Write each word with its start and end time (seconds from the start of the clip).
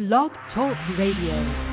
Blog 0.00 0.30
Talk 0.54 0.78
Radio. 0.96 1.69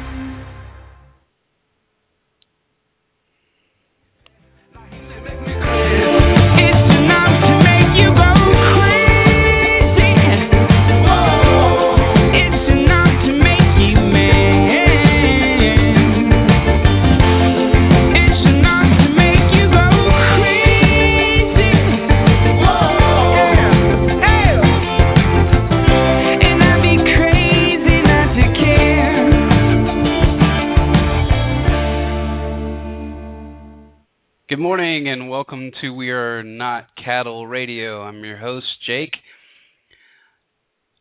Morning 34.98 35.14
and 35.14 35.30
welcome 35.30 35.70
to 35.80 35.92
We 35.92 36.10
Are 36.10 36.42
Not 36.42 36.88
Cattle 37.06 37.46
Radio. 37.46 38.02
I'm 38.02 38.24
your 38.24 38.38
host, 38.38 38.66
Jake. 38.88 39.14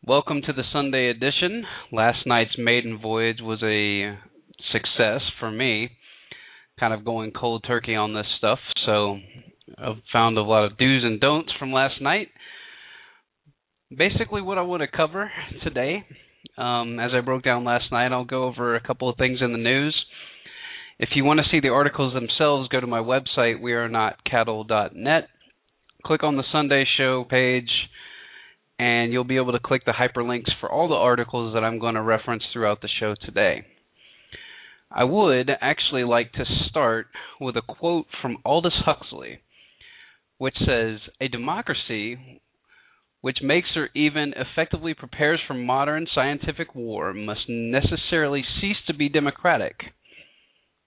Welcome 0.06 0.42
to 0.42 0.52
the 0.52 0.64
Sunday 0.70 1.08
edition. 1.08 1.64
Last 1.90 2.26
night's 2.26 2.58
maiden 2.58 2.98
voyage 3.00 3.38
was 3.40 3.62
a 3.62 4.18
success 4.70 5.22
for 5.40 5.50
me. 5.50 5.92
Kind 6.78 6.92
of 6.92 7.06
going 7.06 7.30
cold 7.30 7.64
turkey 7.66 7.94
on 7.94 8.12
this 8.12 8.26
stuff, 8.36 8.58
so 8.84 9.16
I've 9.78 10.02
found 10.12 10.36
a 10.36 10.42
lot 10.42 10.66
of 10.66 10.76
do's 10.76 11.02
and 11.02 11.18
don'ts 11.18 11.52
from 11.58 11.72
last 11.72 12.02
night. 12.02 12.28
Basically, 13.96 14.42
what 14.42 14.58
I 14.58 14.62
want 14.62 14.82
to 14.82 14.94
cover 14.94 15.30
today, 15.64 16.04
um, 16.58 17.00
as 17.00 17.12
I 17.16 17.22
broke 17.22 17.44
down 17.44 17.64
last 17.64 17.90
night, 17.90 18.12
I'll 18.12 18.26
go 18.26 18.44
over 18.44 18.76
a 18.76 18.86
couple 18.86 19.08
of 19.08 19.16
things 19.16 19.38
in 19.40 19.52
the 19.52 19.58
news. 19.58 19.96
If 20.98 21.10
you 21.14 21.24
want 21.24 21.40
to 21.40 21.50
see 21.50 21.60
the 21.60 21.68
articles 21.68 22.14
themselves, 22.14 22.68
go 22.68 22.80
to 22.80 22.86
my 22.86 23.00
website, 23.00 23.60
wearenotcattle.net. 23.60 25.28
Click 26.04 26.22
on 26.22 26.36
the 26.36 26.44
Sunday 26.50 26.84
show 26.96 27.24
page, 27.28 27.70
and 28.78 29.12
you'll 29.12 29.24
be 29.24 29.36
able 29.36 29.52
to 29.52 29.58
click 29.58 29.84
the 29.84 29.92
hyperlinks 29.92 30.50
for 30.58 30.70
all 30.70 30.88
the 30.88 30.94
articles 30.94 31.52
that 31.52 31.64
I'm 31.64 31.78
going 31.78 31.96
to 31.96 32.02
reference 32.02 32.44
throughout 32.50 32.80
the 32.80 32.88
show 32.88 33.14
today. 33.20 33.66
I 34.90 35.04
would 35.04 35.50
actually 35.60 36.04
like 36.04 36.32
to 36.32 36.44
start 36.70 37.08
with 37.40 37.56
a 37.56 37.62
quote 37.62 38.06
from 38.22 38.38
Aldous 38.42 38.80
Huxley, 38.86 39.40
which 40.38 40.56
says, 40.64 41.00
A 41.20 41.28
democracy 41.28 42.40
which 43.20 43.38
makes 43.42 43.68
or 43.76 43.88
even 43.94 44.32
effectively 44.36 44.94
prepares 44.94 45.40
for 45.46 45.54
modern 45.54 46.06
scientific 46.14 46.74
war 46.74 47.12
must 47.12 47.48
necessarily 47.48 48.44
cease 48.60 48.76
to 48.86 48.94
be 48.94 49.08
democratic. 49.08 49.74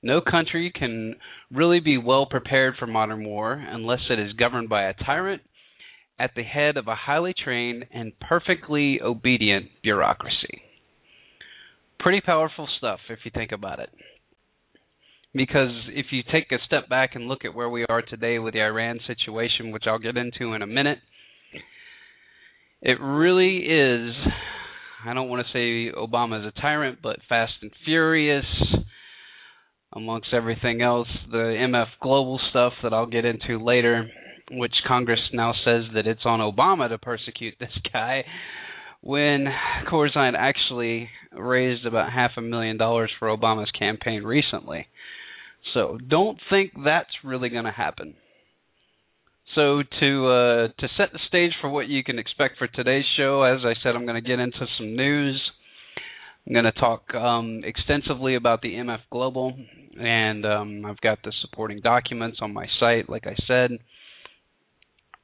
No 0.01 0.21
country 0.21 0.71
can 0.73 1.15
really 1.51 1.81
be 1.81 1.97
well 1.97 2.25
prepared 2.25 2.75
for 2.79 2.87
modern 2.87 3.25
war 3.25 3.53
unless 3.53 3.99
it 4.09 4.19
is 4.19 4.33
governed 4.33 4.69
by 4.69 4.83
a 4.83 4.93
tyrant 4.93 5.41
at 6.17 6.31
the 6.35 6.43
head 6.43 6.77
of 6.77 6.87
a 6.87 6.95
highly 6.95 7.33
trained 7.33 7.85
and 7.91 8.17
perfectly 8.19 9.01
obedient 9.01 9.67
bureaucracy. 9.83 10.61
Pretty 11.99 12.21
powerful 12.21 12.67
stuff 12.77 12.99
if 13.09 13.19
you 13.25 13.31
think 13.33 13.51
about 13.51 13.79
it. 13.79 13.89
Because 15.33 15.71
if 15.89 16.07
you 16.11 16.23
take 16.31 16.51
a 16.51 16.63
step 16.65 16.89
back 16.89 17.11
and 17.13 17.27
look 17.27 17.45
at 17.45 17.53
where 17.53 17.69
we 17.69 17.85
are 17.85 18.01
today 18.01 18.39
with 18.39 18.53
the 18.53 18.61
Iran 18.61 18.99
situation, 19.05 19.71
which 19.71 19.83
I'll 19.85 19.99
get 19.99 20.17
into 20.17 20.53
in 20.53 20.61
a 20.61 20.67
minute, 20.67 20.99
it 22.81 22.99
really 23.01 23.57
is, 23.57 24.15
I 25.05 25.13
don't 25.13 25.29
want 25.29 25.45
to 25.45 25.53
say 25.53 25.93
Obama 25.95 26.39
is 26.39 26.51
a 26.57 26.61
tyrant, 26.61 26.99
but 27.03 27.19
fast 27.27 27.53
and 27.61 27.71
furious 27.85 28.45
amongst 29.93 30.33
everything 30.33 30.81
else, 30.81 31.07
the 31.31 31.37
MF 31.37 31.87
Global 32.01 32.39
stuff 32.49 32.73
that 32.83 32.93
I'll 32.93 33.05
get 33.05 33.25
into 33.25 33.63
later, 33.63 34.07
which 34.51 34.73
Congress 34.87 35.19
now 35.33 35.53
says 35.65 35.83
that 35.93 36.07
it's 36.07 36.25
on 36.25 36.39
Obama 36.39 36.89
to 36.89 36.97
persecute 36.97 37.55
this 37.59 37.71
guy, 37.91 38.23
when 39.01 39.45
Corzine 39.89 40.33
actually 40.37 41.09
raised 41.31 41.85
about 41.85 42.11
half 42.11 42.31
a 42.37 42.41
million 42.41 42.77
dollars 42.77 43.11
for 43.17 43.27
Obama's 43.29 43.71
campaign 43.71 44.23
recently. 44.23 44.87
So 45.73 45.97
don't 46.07 46.39
think 46.49 46.71
that's 46.83 47.09
really 47.23 47.49
going 47.49 47.65
to 47.65 47.71
happen. 47.71 48.15
So 49.55 49.81
to 49.99 50.27
uh, 50.27 50.67
to 50.79 50.87
set 50.95 51.11
the 51.11 51.19
stage 51.27 51.53
for 51.59 51.69
what 51.69 51.87
you 51.87 52.03
can 52.03 52.19
expect 52.19 52.57
for 52.57 52.67
today's 52.67 53.05
show, 53.17 53.41
as 53.43 53.61
I 53.65 53.73
said, 53.81 53.95
I'm 53.95 54.05
going 54.05 54.21
to 54.21 54.27
get 54.27 54.39
into 54.39 54.65
some 54.77 54.95
news. 54.95 55.41
I'm 56.49 56.53
going 56.53 56.65
to 56.65 56.71
talk 56.71 57.13
um, 57.13 57.61
extensively 57.63 58.33
about 58.33 58.63
the 58.63 58.73
MF 58.73 59.01
Global, 59.11 59.53
and 60.01 60.43
um, 60.47 60.83
I've 60.83 60.99
got 60.99 61.19
the 61.23 61.31
supporting 61.41 61.79
documents 61.79 62.39
on 62.41 62.55
my 62.55 62.65
site, 62.79 63.07
like 63.07 63.27
I 63.27 63.35
said. 63.47 63.77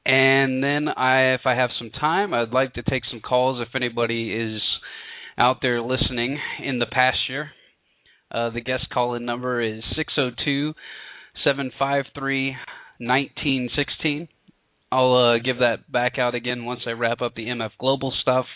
And 0.04 0.62
then, 0.62 0.86
I, 0.86 1.34
if 1.34 1.40
I 1.44 1.56
have 1.56 1.70
some 1.80 1.90
time, 1.90 2.32
I'd 2.32 2.52
like 2.52 2.74
to 2.74 2.82
take 2.82 3.02
some 3.10 3.18
calls 3.18 3.60
if 3.60 3.74
anybody 3.74 4.32
is 4.32 4.62
out 5.36 5.56
there 5.62 5.82
listening 5.82 6.38
in 6.62 6.78
the 6.78 6.86
pasture. 6.86 7.50
Uh, 8.30 8.50
the 8.50 8.60
guest 8.60 8.84
call-in 8.94 9.24
number 9.24 9.60
is 9.60 9.82
602 9.96 10.74
753 11.42 12.50
1916. 12.98 14.28
I'll 14.92 15.14
uh, 15.16 15.38
give 15.44 15.58
that 15.58 15.90
back 15.90 16.20
out 16.20 16.36
again 16.36 16.64
once 16.64 16.82
I 16.86 16.90
wrap 16.92 17.20
up 17.20 17.34
the 17.34 17.46
MF 17.46 17.70
Global 17.80 18.12
stuff 18.22 18.46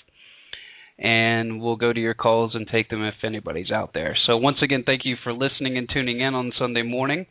and 1.01 1.63
we'll 1.63 1.77
go 1.77 1.93
to 1.93 2.01
your 2.01 2.15
calls 2.15 2.55
and 2.55 2.69
take 2.69 2.91
them 2.91 3.03
if 3.03 3.15
anybody's 3.25 3.71
out 3.71 3.93
there. 3.95 4.17
So 4.27 4.37
once 4.37 4.59
again, 4.63 4.83
thank 4.85 5.03
you 5.05 5.17
for 5.25 5.33
listening 5.33 5.79
and 5.79 5.89
tuning 5.93 6.21
in 6.21 6.35
on 6.35 6.53
Sunday 6.59 6.83
morning. 6.83 7.27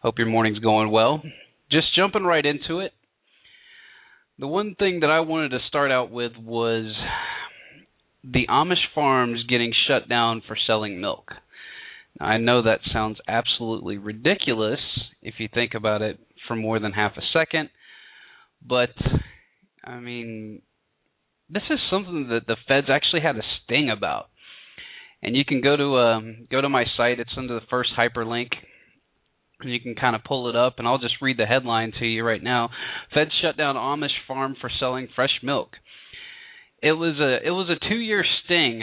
Hope 0.00 0.18
your 0.18 0.26
morning's 0.26 0.58
going 0.58 0.90
well. 0.90 1.22
Just 1.70 1.94
jumping 1.96 2.24
right 2.24 2.44
into 2.44 2.80
it. 2.80 2.92
The 4.38 4.46
one 4.46 4.74
thing 4.78 5.00
that 5.00 5.10
I 5.10 5.20
wanted 5.20 5.50
to 5.50 5.58
start 5.68 5.90
out 5.90 6.10
with 6.10 6.32
was 6.36 6.94
the 8.24 8.46
Amish 8.48 8.84
farms 8.94 9.44
getting 9.48 9.72
shut 9.88 10.08
down 10.08 10.42
for 10.46 10.56
selling 10.66 11.00
milk. 11.00 11.30
Now, 12.20 12.26
I 12.26 12.36
know 12.36 12.62
that 12.62 12.80
sounds 12.92 13.18
absolutely 13.26 13.96
ridiculous 13.96 14.80
if 15.22 15.34
you 15.38 15.48
think 15.52 15.72
about 15.74 16.02
it 16.02 16.18
for 16.46 16.56
more 16.56 16.78
than 16.78 16.92
half 16.92 17.12
a 17.16 17.22
second, 17.32 17.70
but 18.66 18.90
I 19.84 19.98
mean, 19.98 20.62
this 21.52 21.62
is 21.70 21.78
something 21.90 22.28
that 22.30 22.46
the 22.46 22.56
feds 22.66 22.88
actually 22.90 23.20
had 23.20 23.36
a 23.36 23.42
sting 23.64 23.90
about. 23.90 24.28
And 25.22 25.36
you 25.36 25.44
can 25.44 25.60
go 25.60 25.76
to 25.76 25.96
um, 25.98 26.48
go 26.50 26.60
to 26.60 26.68
my 26.68 26.84
site. 26.96 27.20
It's 27.20 27.30
under 27.36 27.54
the 27.54 27.66
first 27.70 27.90
hyperlink. 27.96 28.48
And 29.60 29.72
you 29.72 29.78
can 29.78 29.94
kind 29.94 30.16
of 30.16 30.24
pull 30.24 30.48
it 30.48 30.56
up, 30.56 30.74
and 30.78 30.88
I'll 30.88 30.98
just 30.98 31.22
read 31.22 31.36
the 31.36 31.46
headline 31.46 31.92
to 32.00 32.04
you 32.04 32.24
right 32.24 32.42
now. 32.42 32.70
Feds 33.14 33.30
shut 33.40 33.56
down 33.56 33.76
Amish 33.76 34.08
farm 34.26 34.56
for 34.60 34.68
selling 34.80 35.06
fresh 35.14 35.38
milk. 35.40 35.68
It 36.82 36.92
was 36.92 37.14
a 37.20 37.46
it 37.46 37.50
was 37.50 37.70
a 37.70 37.88
two 37.88 37.98
year 37.98 38.24
sting 38.44 38.82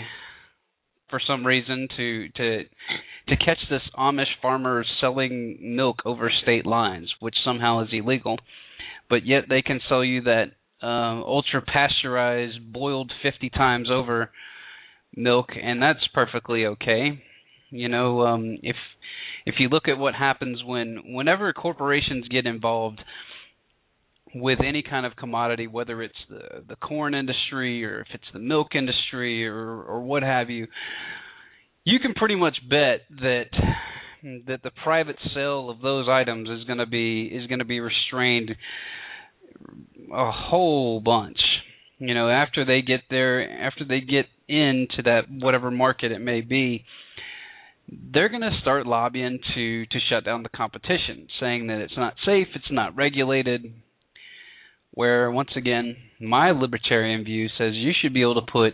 for 1.10 1.20
some 1.26 1.46
reason 1.46 1.90
to 1.98 2.30
to 2.30 2.64
to 3.28 3.38
catch 3.38 3.58
this 3.70 3.82
Amish 3.98 4.40
farmer 4.42 4.86
selling 5.02 5.58
milk 5.62 5.98
over 6.06 6.32
state 6.42 6.66
lines, 6.66 7.12
which 7.20 7.36
somehow 7.44 7.84
is 7.84 7.90
illegal. 7.92 8.38
But 9.10 9.26
yet 9.26 9.46
they 9.50 9.62
can 9.62 9.82
sell 9.90 10.04
you 10.04 10.22
that 10.22 10.52
uh, 10.82 11.22
ultra 11.22 11.62
pasteurized, 11.62 12.72
boiled 12.72 13.12
50 13.22 13.50
times 13.50 13.90
over 13.92 14.32
milk, 15.16 15.50
and 15.62 15.82
that's 15.82 16.08
perfectly 16.14 16.66
okay. 16.66 17.22
You 17.70 17.90
know, 17.90 18.22
um, 18.22 18.58
if 18.64 18.76
if 19.46 19.56
you 19.60 19.70
look 19.70 19.88
at 19.88 19.98
what 19.98 20.16
happens 20.16 20.62
when 20.66 21.14
whenever 21.14 21.52
corporations 21.54 22.28
get 22.28 22.46
involved 22.46 23.02
with 24.34 24.60
any 24.66 24.84
kind 24.84 25.06
of 25.06 25.16
commodity, 25.16 25.68
whether 25.68 26.02
it's 26.02 26.18
the 26.30 26.64
the 26.68 26.76
corn 26.76 27.14
industry 27.14 27.84
or 27.86 28.02
if 28.02 28.08
it's 28.14 28.32
the 28.34 28.40
milk 28.40 28.76
industry 28.76 29.46
or 29.48 29.82
or 29.84 30.02
what 30.02 30.24
have 30.24 30.50
you, 30.50 30.68
you 31.84 32.00
can 32.00 32.14
pretty 32.14 32.36
much 32.36 32.58
bet 32.70 33.02
that 33.22 33.46
that 34.48 34.64
the 34.64 34.72
private 34.84 35.18
sale 35.34 35.70
of 35.70 35.82
those 35.82 36.08
items 36.10 36.50
is 36.50 36.66
going 36.66 36.80
to 36.80 36.86
be 36.86 37.26
is 37.26 37.48
going 37.48 37.60
to 37.60 37.66
be 37.66 37.80
restrained 37.80 38.52
a 40.14 40.32
whole 40.32 41.00
bunch. 41.00 41.40
You 42.00 42.14
know, 42.14 42.30
after 42.30 42.66
they 42.66 42.82
get 42.82 43.02
there, 43.10 43.62
after 43.62 43.84
they 43.84 44.00
get 44.00 44.26
into 44.48 45.04
that 45.04 45.24
whatever 45.30 45.70
market 45.70 46.12
it 46.12 46.20
may 46.20 46.42
be, 46.42 46.86
they're 48.14 48.30
going 48.30 48.42
to 48.42 48.58
start 48.62 48.88
lobbying 48.88 49.40
to 49.56 49.86
to 49.86 50.00
shut 50.10 50.24
down 50.24 50.44
the 50.44 50.50
competition, 50.50 51.28
saying 51.40 51.68
that 51.68 51.80
it's 51.80 51.98
not 51.98 52.14
safe, 52.26 52.48
it's 52.56 52.72
not 52.72 52.96
regulated. 52.96 53.74
Where 54.94 55.30
once 55.32 55.52
again, 55.56 55.96
my 56.20 56.52
libertarian 56.52 57.24
view 57.24 57.48
says 57.58 57.74
you 57.74 57.92
should 58.00 58.14
be 58.14 58.22
able 58.22 58.42
to 58.42 58.52
put 58.52 58.74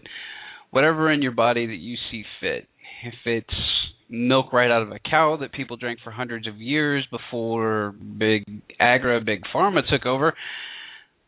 whatever 0.72 1.12
in 1.12 1.22
your 1.22 1.32
body 1.32 1.66
that 1.66 1.76
you 1.76 1.98
see 2.12 2.24
fit. 2.40 2.68
If 3.04 3.14
it's 3.26 3.54
milk 4.10 4.54
right 4.54 4.72
out 4.72 4.82
of 4.82 4.92
a 4.92 5.00
cow 5.00 5.38
that 5.42 5.52
people 5.52 5.78
drank 5.78 6.00
for 6.04 6.12
hundreds 6.12 6.48
of 6.48 6.58
years 6.58 7.06
before 7.10 7.96
big 8.18 8.44
agra, 8.80 9.20
big 9.22 9.42
pharma 9.54 9.82
took 9.90 10.06
over, 10.06 10.34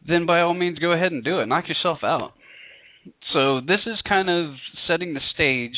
then 0.05 0.25
by 0.25 0.41
all 0.41 0.53
means 0.53 0.79
go 0.79 0.91
ahead 0.91 1.11
and 1.11 1.23
do 1.23 1.39
it. 1.39 1.45
Knock 1.45 1.69
yourself 1.69 1.99
out. 2.03 2.33
So 3.33 3.61
this 3.61 3.79
is 3.85 4.01
kind 4.07 4.29
of 4.29 4.55
setting 4.87 5.13
the 5.13 5.21
stage 5.33 5.75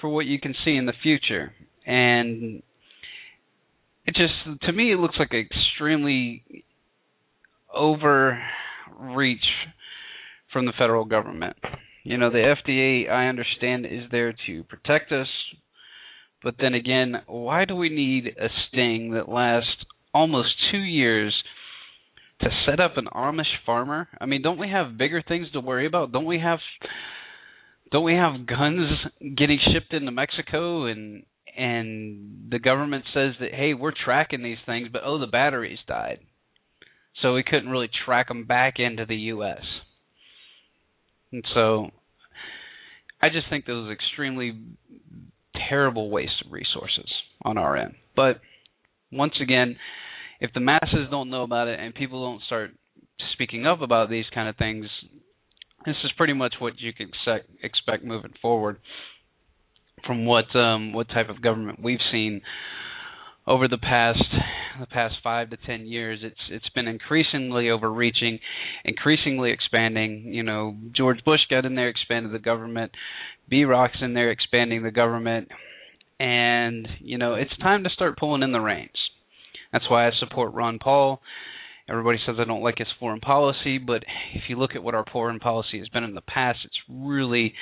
for 0.00 0.08
what 0.08 0.26
you 0.26 0.38
can 0.38 0.54
see 0.64 0.76
in 0.76 0.86
the 0.86 0.92
future. 1.02 1.52
And 1.86 2.62
it 4.06 4.14
just 4.14 4.34
to 4.62 4.72
me 4.72 4.92
it 4.92 4.98
looks 4.98 5.16
like 5.18 5.32
an 5.32 5.40
extremely 5.40 6.64
overreach 7.74 8.38
from 10.52 10.66
the 10.66 10.72
federal 10.78 11.04
government. 11.04 11.56
You 12.02 12.18
know, 12.18 12.30
the 12.30 12.54
FDA 12.66 13.10
I 13.10 13.26
understand 13.28 13.84
is 13.86 14.10
there 14.10 14.34
to 14.46 14.64
protect 14.64 15.12
us, 15.12 15.28
but 16.42 16.54
then 16.58 16.74
again, 16.74 17.22
why 17.26 17.64
do 17.66 17.76
we 17.76 17.88
need 17.88 18.36
a 18.40 18.48
sting 18.68 19.10
that 19.12 19.28
lasts 19.28 19.84
almost 20.14 20.54
2 20.72 20.78
years 20.78 21.34
to 22.40 22.48
set 22.66 22.80
up 22.80 22.96
an 22.96 23.06
Amish 23.14 23.44
farmer? 23.66 24.08
I 24.20 24.26
mean, 24.26 24.42
don't 24.42 24.58
we 24.58 24.68
have 24.68 24.98
bigger 24.98 25.22
things 25.26 25.50
to 25.52 25.60
worry 25.60 25.86
about? 25.86 26.12
Don't 26.12 26.24
we 26.24 26.38
have 26.38 26.58
don't 27.92 28.04
we 28.04 28.14
have 28.14 28.46
guns 28.46 28.88
getting 29.36 29.58
shipped 29.72 29.92
into 29.92 30.12
Mexico 30.12 30.86
and 30.86 31.24
and 31.56 32.48
the 32.50 32.58
government 32.58 33.04
says 33.12 33.34
that 33.40 33.52
hey, 33.52 33.74
we're 33.74 33.92
tracking 34.04 34.42
these 34.42 34.58
things, 34.66 34.88
but 34.92 35.02
oh, 35.04 35.18
the 35.18 35.26
batteries 35.26 35.78
died. 35.86 36.20
So 37.22 37.34
we 37.34 37.42
couldn't 37.42 37.68
really 37.68 37.90
track 38.04 38.28
them 38.28 38.46
back 38.46 38.74
into 38.78 39.04
the 39.04 39.16
US. 39.16 39.62
And 41.32 41.44
so 41.54 41.90
I 43.20 43.28
just 43.28 43.48
think 43.50 43.66
those 43.66 43.88
are 43.88 43.92
extremely 43.92 44.58
terrible 45.68 46.10
waste 46.10 46.44
of 46.44 46.52
resources 46.52 47.10
on 47.42 47.58
our 47.58 47.76
end. 47.76 47.94
But 48.16 48.40
once 49.12 49.34
again, 49.42 49.76
if 50.40 50.52
the 50.52 50.60
masses 50.60 51.08
don't 51.10 51.30
know 51.30 51.42
about 51.42 51.68
it 51.68 51.78
and 51.78 51.94
people 51.94 52.24
don't 52.24 52.42
start 52.42 52.70
speaking 53.32 53.66
up 53.66 53.82
about 53.82 54.10
these 54.10 54.24
kind 54.34 54.48
of 54.48 54.56
things, 54.56 54.86
this 55.84 55.96
is 56.04 56.10
pretty 56.16 56.32
much 56.32 56.54
what 56.58 56.74
you 56.78 56.92
can 56.92 57.10
expect, 57.62 58.04
moving 58.04 58.32
forward 58.40 58.78
from 60.06 60.24
what 60.24 60.54
um, 60.56 60.92
what 60.92 61.08
type 61.08 61.28
of 61.28 61.42
government 61.42 61.80
we've 61.82 61.98
seen 62.10 62.40
over 63.46 63.68
the 63.68 63.78
past 63.78 64.24
the 64.78 64.86
past 64.86 65.14
five 65.22 65.50
to 65.50 65.58
ten 65.66 65.86
years. 65.86 66.20
It's 66.22 66.40
it's 66.50 66.68
been 66.70 66.88
increasingly 66.88 67.70
overreaching, 67.70 68.38
increasingly 68.84 69.52
expanding. 69.52 70.32
You 70.32 70.42
know, 70.42 70.76
George 70.96 71.22
Bush 71.24 71.40
got 71.50 71.64
in 71.64 71.74
there, 71.74 71.88
expanded 71.88 72.32
the 72.32 72.38
government. 72.38 72.92
B 73.48 73.64
Rock's 73.64 73.98
in 74.00 74.14
there, 74.14 74.30
expanding 74.30 74.82
the 74.82 74.90
government, 74.90 75.48
and 76.18 76.88
you 77.00 77.18
know 77.18 77.34
it's 77.34 77.56
time 77.58 77.84
to 77.84 77.90
start 77.90 78.18
pulling 78.18 78.42
in 78.42 78.52
the 78.52 78.60
reins. 78.60 78.90
That's 79.72 79.88
why 79.90 80.06
I 80.06 80.10
support 80.18 80.54
Ron 80.54 80.78
Paul. 80.78 81.20
Everybody 81.88 82.18
says 82.24 82.36
I 82.38 82.44
don't 82.44 82.62
like 82.62 82.78
his 82.78 82.88
foreign 83.00 83.20
policy, 83.20 83.78
but 83.78 84.04
if 84.34 84.42
you 84.48 84.56
look 84.56 84.72
at 84.74 84.82
what 84.82 84.94
our 84.94 85.04
foreign 85.12 85.40
policy 85.40 85.78
has 85.78 85.88
been 85.88 86.04
in 86.04 86.14
the 86.14 86.20
past, 86.20 86.58
it's 86.64 86.78
really 86.88 87.54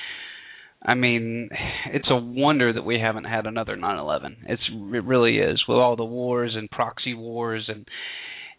I 0.82 0.94
mean, 0.94 1.49
it's 1.93 2.08
a 2.10 2.16
wonder 2.16 2.72
that 2.72 2.84
we 2.84 3.00
haven't 3.00 3.25
had 3.25 3.46
another 3.46 3.76
9/11. 3.76 4.37
It's 4.46 4.62
it 4.70 5.05
really 5.05 5.38
is 5.38 5.62
with 5.66 5.78
all 5.78 5.96
the 5.96 6.05
wars 6.05 6.55
and 6.56 6.70
proxy 6.70 7.14
wars 7.14 7.69
and 7.69 7.87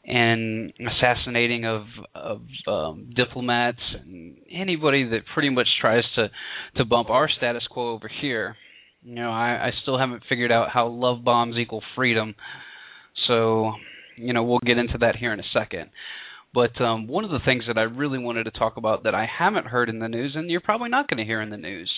and 0.06 0.74
assassinating 0.80 1.66
of 1.66 1.86
of 2.16 2.42
um, 2.68 3.10
diplomats 3.16 3.80
and 3.94 4.38
anybody 4.52 5.06
that 5.10 5.22
pretty 5.34 5.50
much 5.50 5.68
tries 5.80 6.04
to 6.16 6.30
to 6.76 6.86
bump 6.86 7.10
our 7.10 7.30
status 7.30 7.66
quo 7.70 7.94
over 7.94 8.10
here. 8.22 8.58
You 9.02 9.16
know, 9.16 9.32
I, 9.32 9.68
I 9.68 9.72
still 9.82 9.98
haven't 9.98 10.24
figured 10.28 10.52
out 10.52 10.70
how 10.70 10.88
love 10.88 11.24
bombs 11.24 11.56
equal 11.58 11.84
freedom. 11.96 12.36
So, 13.30 13.74
you 14.18 14.34
know, 14.34 14.44
we'll 14.44 14.60
get 14.66 14.78
into 14.78 14.98
that 15.00 15.16
here 15.16 15.32
in 15.32 15.40
a 15.40 15.44
second. 15.54 15.92
But 16.54 16.82
um, 16.82 17.08
one 17.08 17.24
of 17.24 17.30
the 17.30 17.40
things 17.46 17.66
that 17.68 17.78
I 17.78 17.84
really 17.84 18.18
wanted 18.18 18.46
to 18.46 18.52
talk 18.52 18.78
about 18.78 19.04
that 19.04 19.14
I 19.14 19.28
haven't 19.28 19.68
heard 19.68 19.88
in 19.88 20.00
the 20.00 20.08
news, 20.08 20.34
and 20.36 20.50
you're 20.50 20.62
probably 20.62 20.90
not 20.90 21.08
going 21.08 21.20
to 21.20 21.24
hear 21.24 21.42
in 21.42 21.52
the 21.52 21.58
news, 21.58 21.92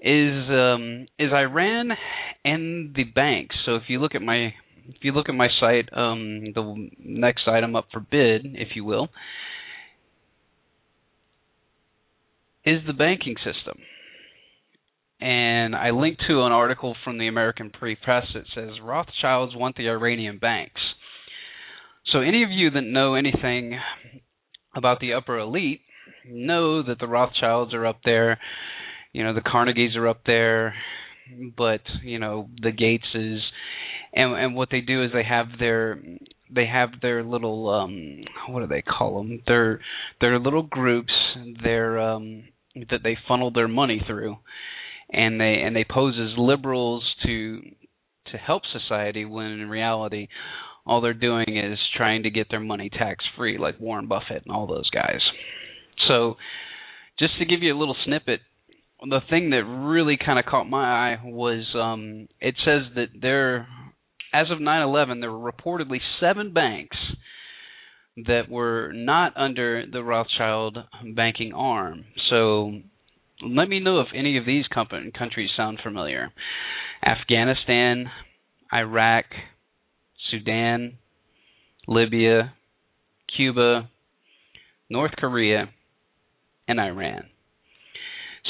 is 0.00 0.48
um, 0.50 1.08
is 1.18 1.32
Iran 1.32 1.90
and 2.44 2.94
the 2.94 3.04
banks. 3.04 3.56
So 3.66 3.74
if 3.74 3.82
you 3.88 3.98
look 3.98 4.14
at 4.14 4.22
my 4.22 4.54
if 4.88 5.02
you 5.02 5.12
look 5.12 5.28
at 5.28 5.34
my 5.34 5.48
site, 5.60 5.88
um, 5.92 6.52
the 6.54 6.90
next 6.98 7.48
item 7.48 7.74
up 7.74 7.86
for 7.92 8.00
bid, 8.00 8.46
if 8.54 8.76
you 8.76 8.84
will, 8.84 9.08
is 12.64 12.80
the 12.86 12.92
banking 12.92 13.34
system. 13.38 13.78
And 15.20 15.74
I 15.74 15.90
linked 15.90 16.22
to 16.28 16.42
an 16.42 16.52
article 16.52 16.96
from 17.04 17.18
the 17.18 17.28
American 17.28 17.70
Free 17.78 17.96
Press 17.96 18.26
that 18.34 18.44
says 18.54 18.80
Rothschilds 18.82 19.54
want 19.56 19.76
the 19.76 19.88
Iranian 19.88 20.38
banks. 20.38 20.80
So 22.12 22.20
any 22.20 22.42
of 22.42 22.50
you 22.50 22.70
that 22.70 22.82
know 22.82 23.14
anything 23.14 23.78
about 24.76 25.00
the 25.00 25.14
upper 25.14 25.38
elite 25.38 25.80
know 26.26 26.82
that 26.82 26.98
the 26.98 27.06
Rothschilds 27.06 27.72
are 27.74 27.86
up 27.86 28.00
there 28.04 28.38
you 29.14 29.22
know 29.22 29.32
the 29.32 29.40
Carnegies 29.40 29.96
are 29.96 30.08
up 30.08 30.22
there, 30.26 30.74
but 31.56 31.80
you 32.02 32.18
know 32.18 32.50
the 32.60 32.72
Gateses, 32.72 33.38
and 34.12 34.34
and 34.34 34.54
what 34.54 34.68
they 34.70 34.80
do 34.80 35.04
is 35.04 35.12
they 35.14 35.22
have 35.22 35.46
their 35.58 36.02
they 36.50 36.66
have 36.66 36.90
their 37.00 37.22
little 37.22 37.70
um 37.70 38.24
what 38.48 38.60
do 38.60 38.66
they 38.66 38.82
call 38.82 39.18
them? 39.18 39.40
Their 39.46 39.80
their 40.20 40.38
little 40.38 40.64
groups. 40.64 41.12
Their 41.62 41.98
um 42.00 42.44
that 42.90 43.04
they 43.04 43.16
funnel 43.28 43.52
their 43.52 43.68
money 43.68 44.02
through, 44.04 44.36
and 45.10 45.40
they 45.40 45.62
and 45.64 45.74
they 45.74 45.84
pose 45.84 46.18
as 46.20 46.38
liberals 46.38 47.04
to 47.24 47.60
to 48.32 48.38
help 48.38 48.62
society 48.72 49.24
when 49.24 49.46
in 49.46 49.68
reality 49.68 50.28
all 50.86 51.00
they're 51.00 51.14
doing 51.14 51.56
is 51.56 51.78
trying 51.96 52.24
to 52.24 52.30
get 52.30 52.48
their 52.50 52.60
money 52.60 52.90
tax 52.90 53.24
free 53.36 53.58
like 53.58 53.80
Warren 53.80 54.06
Buffett 54.06 54.42
and 54.44 54.54
all 54.54 54.66
those 54.66 54.90
guys. 54.90 55.20
So 56.08 56.36
just 57.18 57.38
to 57.38 57.44
give 57.44 57.62
you 57.62 57.74
a 57.74 57.78
little 57.78 57.96
snippet 58.04 58.40
the 59.08 59.20
thing 59.28 59.50
that 59.50 59.64
really 59.64 60.16
kind 60.22 60.38
of 60.38 60.44
caught 60.44 60.68
my 60.68 61.12
eye 61.12 61.18
was 61.24 61.66
um, 61.74 62.28
it 62.40 62.54
says 62.64 62.82
that 62.94 63.08
there, 63.20 63.68
as 64.32 64.50
of 64.50 64.58
9/11, 64.58 65.20
there 65.20 65.32
were 65.32 65.52
reportedly 65.52 65.98
seven 66.20 66.52
banks 66.52 66.96
that 68.16 68.48
were 68.48 68.92
not 68.94 69.36
under 69.36 69.84
the 69.90 70.02
Rothschild 70.02 70.78
banking 71.14 71.52
arm. 71.52 72.04
So 72.30 72.80
let 73.44 73.68
me 73.68 73.80
know 73.80 74.00
if 74.00 74.08
any 74.14 74.38
of 74.38 74.46
these 74.46 74.66
company, 74.68 75.10
countries 75.16 75.50
sound 75.56 75.80
familiar. 75.82 76.32
Afghanistan, 77.04 78.10
Iraq, 78.72 79.24
Sudan, 80.30 80.98
Libya, 81.86 82.54
Cuba, 83.36 83.90
North 84.88 85.12
Korea, 85.18 85.68
and 86.66 86.80
Iran. 86.80 87.24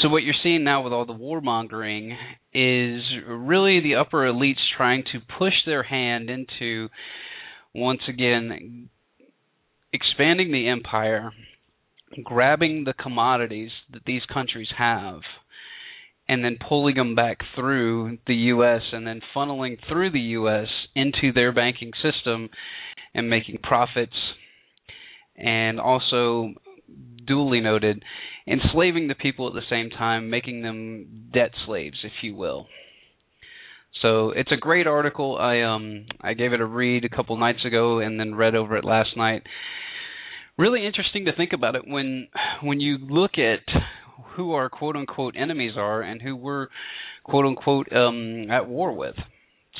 So 0.02 0.08
what 0.08 0.22
you're 0.22 0.34
seeing 0.42 0.64
now 0.64 0.82
with 0.82 0.92
all 0.92 1.06
the 1.06 1.12
warmongering 1.12 2.12
is 2.52 3.02
really 3.26 3.80
the 3.80 3.96
upper 3.96 4.30
elites 4.30 4.56
trying 4.76 5.04
to 5.12 5.20
push 5.38 5.54
their 5.66 5.82
hand 5.82 6.30
into 6.30 6.88
once 7.74 8.02
again 8.08 8.88
expanding 9.92 10.50
the 10.50 10.68
empire, 10.68 11.32
grabbing 12.22 12.84
the 12.84 12.92
commodities 12.92 13.70
that 13.92 14.02
these 14.06 14.22
countries 14.32 14.68
have 14.78 15.20
and 16.28 16.44
then 16.44 16.56
pulling 16.68 16.94
them 16.94 17.14
back 17.14 17.38
through 17.54 18.18
the 18.26 18.34
US 18.34 18.82
and 18.92 19.06
then 19.06 19.20
funneling 19.34 19.76
through 19.88 20.10
the 20.10 20.20
US 20.20 20.68
into 20.94 21.32
their 21.32 21.52
banking 21.52 21.92
system 22.02 22.48
and 23.14 23.28
making 23.28 23.58
profits 23.62 24.16
and 25.36 25.80
also 25.80 26.54
duly 27.26 27.60
noted 27.60 28.02
enslaving 28.46 29.08
the 29.08 29.14
people 29.14 29.48
at 29.48 29.54
the 29.54 29.62
same 29.70 29.90
time, 29.90 30.30
making 30.30 30.62
them 30.62 31.30
debt 31.32 31.50
slaves, 31.66 31.96
if 32.04 32.12
you 32.22 32.34
will. 32.34 32.66
So 34.02 34.30
it's 34.30 34.52
a 34.52 34.56
great 34.56 34.86
article. 34.86 35.38
I 35.38 35.62
um 35.62 36.06
I 36.20 36.34
gave 36.34 36.52
it 36.52 36.60
a 36.60 36.66
read 36.66 37.04
a 37.04 37.08
couple 37.08 37.36
nights 37.38 37.64
ago 37.64 38.00
and 38.00 38.18
then 38.20 38.34
read 38.34 38.54
over 38.54 38.76
it 38.76 38.84
last 38.84 39.16
night. 39.16 39.42
Really 40.56 40.86
interesting 40.86 41.24
to 41.24 41.34
think 41.34 41.52
about 41.52 41.74
it 41.74 41.82
when 41.86 42.28
when 42.62 42.78
you 42.80 42.98
look 42.98 43.32
at 43.38 43.64
who 44.36 44.52
our 44.52 44.68
quote 44.68 44.94
unquote 44.94 45.34
enemies 45.36 45.72
are 45.76 46.00
and 46.00 46.22
who 46.22 46.36
we're 46.36 46.68
quote 47.24 47.44
unquote 47.44 47.92
um 47.92 48.50
at 48.50 48.68
war 48.68 48.92
with. 48.92 49.16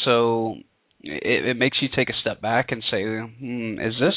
So 0.04 0.56
it, 1.00 1.46
it 1.46 1.56
makes 1.56 1.78
you 1.80 1.88
take 1.94 2.08
a 2.08 2.20
step 2.20 2.40
back 2.40 2.72
and 2.72 2.82
say, 2.90 3.04
hmm, 3.04 3.78
is 3.78 3.94
this 4.00 4.14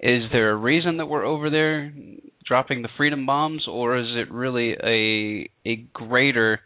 is 0.00 0.30
there 0.32 0.50
a 0.52 0.56
reason 0.56 0.98
that 0.98 1.06
we're 1.06 1.24
over 1.24 1.50
there 1.50 1.92
dropping 2.46 2.80
the 2.80 2.88
freedom 2.96 3.26
bombs, 3.26 3.66
or 3.68 3.98
is 3.98 4.06
it 4.14 4.32
really 4.32 4.72
a 4.72 5.50
a 5.68 5.86
greater 5.92 6.60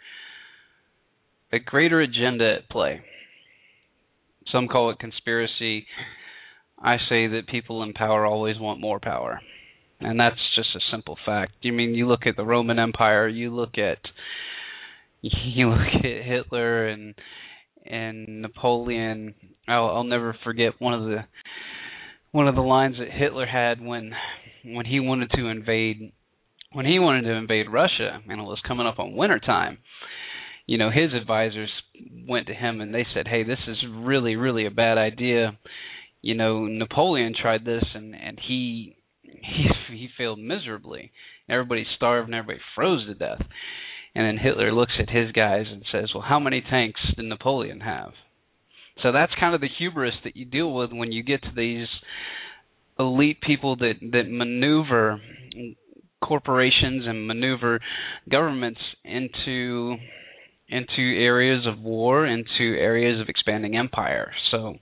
a 1.53 1.59
greater 1.59 2.01
agenda 2.01 2.55
at 2.59 2.71
play? 2.71 3.01
Some 4.53 4.69
call 4.69 4.91
it 4.91 5.01
conspiracy. 5.01 5.87
I 6.83 6.97
say 7.09 7.29
that 7.29 7.47
people 7.49 7.83
in 7.83 7.93
power 7.93 8.27
always 8.27 8.59
want 8.59 8.81
more 8.81 8.99
power. 8.99 9.41
And 10.01 10.19
that's 10.19 10.37
just 10.57 10.75
a 10.75 10.81
simple 10.91 11.17
fact. 11.25 11.53
You 11.63 11.73
mean 11.73 11.95
you 11.95 12.09
look 12.09 12.27
at 12.27 12.37
the 12.37 12.45
Roman 12.45 12.79
Empire, 12.79 13.29
you 13.29 13.55
look 13.55 13.79
at 13.79 13.99
you 15.21 15.71
look 15.71 16.05
at 16.05 16.25
Hitler 16.25 16.89
and 16.89 17.15
and 17.87 18.43
Napoleon. 18.43 19.35
I'll 19.69 19.87
I'll 19.87 20.05
never 20.05 20.37
forget 20.43 20.73
one 20.81 20.95
of 20.95 21.05
the 21.05 21.25
one 22.33 22.49
of 22.49 22.57
the 22.57 22.63
lines 22.63 22.97
that 22.99 23.11
Hitler 23.11 23.47
had 23.47 23.81
when 23.81 24.13
when 24.65 24.87
he 24.87 24.99
wanted 24.99 25.31
to 25.37 25.47
invade 25.47 26.13
when 26.73 26.87
he 26.87 26.99
wanted 26.99 27.23
to 27.23 27.33
invade 27.33 27.71
Russia 27.71 28.21
and 28.29 28.41
it 28.41 28.45
was 28.45 28.61
coming 28.67 28.87
up 28.87 28.99
on 28.99 29.15
winter 29.15 29.39
time, 29.39 29.79
you 30.67 30.79
know, 30.79 30.91
his 30.91 31.13
advisors 31.13 31.71
went 32.27 32.47
to 32.49 32.55
him 32.55 32.81
and 32.81 32.93
they 32.93 33.07
said, 33.15 33.29
"Hey, 33.29 33.45
this 33.45 33.61
is 33.69 33.77
really 33.89 34.35
really 34.35 34.67
a 34.67 34.71
bad 34.71 34.99
idea." 34.99 35.57
You 36.23 36.35
know, 36.35 36.67
Napoleon 36.67 37.35
tried 37.41 37.65
this 37.65 37.85
and 37.95 38.15
and 38.15 38.39
he 38.47 38.97
he 39.25 39.69
he 39.91 40.09
failed 40.17 40.39
miserably. 40.39 41.13
Everybody 41.49 41.85
starved 41.97 42.29
and 42.29 42.35
everybody 42.35 42.61
froze 42.75 43.07
to 43.07 43.15
death. 43.15 43.43
And 44.15 44.27
then 44.27 44.43
Hitler 44.43 44.73
looks 44.73 44.93
at 45.01 45.11
his 45.11 45.33
guys 45.33 45.67
and 45.71 45.85
says, 45.91 46.11
"Well, 46.15 46.25
how 46.27 46.39
many 46.39 46.61
tanks 46.61 47.01
did 47.17 47.25
Napoleon 47.25 47.81
have?" 47.81 48.13
So 49.03 49.11
that's 49.11 49.33
kind 49.41 49.55
of 49.55 49.61
the 49.61 49.69
hubris 49.79 50.15
that 50.25 50.37
you 50.37 50.45
deal 50.45 50.73
with 50.73 50.93
when 50.93 51.13
you 51.13 51.23
get 51.23 51.43
to 51.43 51.53
these 51.55 51.89
elite 52.99 53.41
people 53.41 53.77
that 53.77 53.95
that 54.13 54.31
maneuver 54.31 55.21
corporations 56.23 57.05
and 57.07 57.27
maneuver 57.27 57.81
governments 58.31 58.81
into 59.05 59.97
into 60.69 61.03
areas 61.19 61.67
of 61.67 61.81
war, 61.81 62.25
into 62.27 62.79
areas 62.79 63.21
of 63.21 63.29
expanding 63.29 63.77
empire. 63.77 64.33
So 64.51 64.77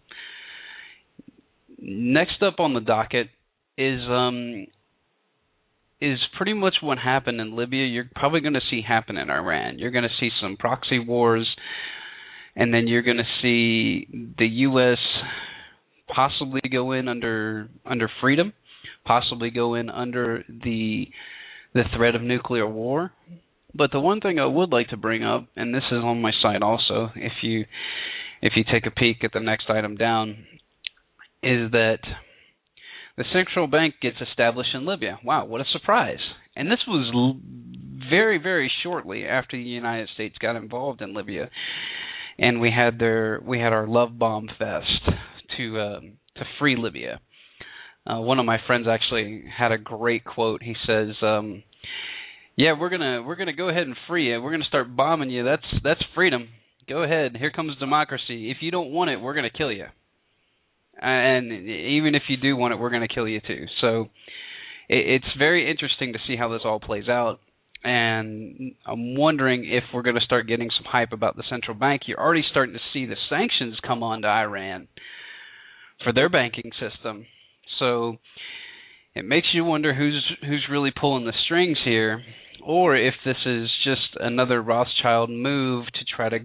next 1.81 2.43
up 2.43 2.61
on 2.61 2.75
the 2.75 2.81
docket 2.81 3.29
is 3.77 4.01
um 4.09 4.67
is 6.01 6.19
pretty 6.37 6.55
much 6.55 6.77
what 6.81 6.99
happened 6.99 7.41
in 7.41 7.57
Libya. 7.57 7.85
You're 7.85 8.09
probably 8.15 8.41
going 8.41 8.55
to 8.55 8.61
see 8.71 8.83
happen 8.83 9.19
in 9.19 9.29
Iran. 9.29 9.79
You're 9.79 9.91
going 9.91 10.05
to 10.05 10.17
see 10.19 10.31
some 10.41 10.57
proxy 10.57 10.99
wars, 10.99 11.47
and 12.57 12.73
then 12.73 12.89
you're 12.89 13.03
going 13.03 13.19
to 13.19 13.43
see 13.43 14.07
the 14.39 14.47
U.S. 14.47 14.99
possibly 16.09 16.63
go 16.71 16.93
in 16.93 17.09
under 17.09 17.69
under 17.85 18.11
freedom, 18.21 18.53
possibly 19.05 19.51
go 19.51 19.75
in 19.75 19.91
under 19.91 20.45
the 20.49 21.09
the 21.75 21.85
threat 21.97 22.15
of 22.15 22.23
nuclear 22.23 22.67
war. 22.67 23.13
But 23.75 23.93
the 23.93 24.01
one 24.01 24.21
thing 24.21 24.41
I 24.41 24.47
would 24.47 24.71
like 24.71 24.89
to 24.89 24.97
bring 24.97 25.23
up, 25.23 25.47
and 25.55 25.73
this 25.73 25.85
is 25.93 25.99
on 26.03 26.21
my 26.21 26.33
site 26.43 26.63
also, 26.63 27.11
if 27.15 27.33
you 27.43 27.67
if 28.43 28.55
you 28.57 28.65
take 28.65 28.87
a 28.87 28.91
peek 28.91 29.23
at 29.23 29.33
the 29.33 29.41
next 29.41 29.69
item 29.69 29.97
down, 29.97 30.47
is 31.43 31.71
that 31.73 31.99
the 33.17 33.25
central 33.33 33.67
bank 33.67 33.95
gets 34.01 34.17
established 34.21 34.75
in 34.75 34.87
Libya. 34.87 35.19
Wow, 35.25 35.45
what 35.47 35.61
a 35.61 35.65
surprise! 35.71 36.21
And 36.57 36.71
this 36.71 36.81
was 36.87 37.11
l- 37.15 37.41
very, 38.11 38.39
very 38.39 38.71
shortly 38.83 39.25
after 39.25 39.57
the 39.57 39.63
United 39.63 40.09
States 40.15 40.37
got 40.41 40.57
involved 40.57 41.01
in 41.01 41.15
Libya, 41.15 41.51
and 42.39 42.61
we 42.61 42.71
had 42.71 42.99
their 42.99 43.41
we 43.45 43.59
had 43.59 43.73
our 43.73 43.87
love 43.87 44.19
bomb 44.19 44.49
fest 44.59 45.11
to 45.57 45.81
um, 45.81 46.13
to 46.37 46.45
free 46.59 46.77
Libya. 46.77 47.21
Uh, 48.07 48.21
one 48.21 48.39
of 48.39 48.47
my 48.47 48.59
friends 48.67 48.87
actually 48.89 49.45
had 49.57 49.73
a 49.73 49.79
great 49.79 50.25
quote. 50.25 50.63
He 50.63 50.75
says, 50.87 51.09
um, 51.23 51.63
"Yeah, 52.57 52.73
we're 52.79 52.89
gonna 52.91 53.23
we're 53.23 53.37
gonna 53.37 53.53
go 53.53 53.69
ahead 53.69 53.87
and 53.87 53.97
free 54.09 54.31
you. 54.31 54.41
We're 54.41 54.53
gonna 54.53 54.65
start 54.65 54.97
bombing 54.97 55.31
you. 55.31 55.45
That's 55.45 55.67
that's 55.85 56.03
freedom. 56.15 56.49
Go 56.89 57.03
ahead. 57.03 57.37
Here 57.37 57.51
comes 57.51 57.79
democracy. 57.79 58.51
If 58.51 58.59
you 58.61 58.71
don't 58.71 58.91
want 58.91 59.11
it, 59.11 59.21
we're 59.21 59.35
gonna 59.35 59.51
kill 59.51 59.73
you." 59.73 59.87
And 61.01 61.51
even 61.53 62.15
if 62.15 62.25
you 62.29 62.37
do 62.37 62.57
want 62.57 62.75
it, 62.75 62.79
we're 62.79 62.91
going 62.91 63.07
to 63.07 63.13
kill 63.13 63.29
you 63.29 63.41
too. 63.41 63.67
So 63.81 64.09
it, 64.89 65.23
it's 65.23 65.37
very 65.39 65.71
interesting 65.71 66.13
to 66.13 66.19
see 66.27 66.37
how 66.37 66.49
this 66.49 66.63
all 66.65 66.81
plays 66.81 67.09
out. 67.09 67.41
And 67.83 68.75
I'm 68.87 69.17
wondering 69.17 69.65
if 69.65 69.85
we're 69.95 70.03
going 70.03 70.17
to 70.17 70.21
start 70.21 70.47
getting 70.47 70.69
some 70.71 70.85
hype 70.85 71.13
about 71.13 71.37
the 71.37 71.45
central 71.49 71.75
bank. 71.75 72.03
You're 72.05 72.21
already 72.21 72.45
starting 72.51 72.75
to 72.75 72.81
see 72.93 73.07
the 73.07 73.17
sanctions 73.31 73.79
come 73.81 74.03
on 74.03 74.23
to 74.23 74.29
Iran 74.29 74.89
for 76.05 76.13
their 76.13 76.29
banking 76.29 76.73
system. 76.79 77.27
So 77.79 78.19
it 79.15 79.25
makes 79.25 79.55
you 79.55 79.65
wonder 79.65 79.95
who's 79.95 80.37
who's 80.43 80.69
really 80.71 80.91
pulling 80.91 81.25
the 81.25 81.33
strings 81.33 81.79
here, 81.83 82.23
or 82.63 82.97
if 82.97 83.15
this 83.25 83.39
is 83.47 83.71
just 83.83 84.17
another 84.21 84.61
Rothschild 84.61 85.31
move 85.31 85.87
to 85.87 86.05
try 86.05 86.29
to 86.29 86.39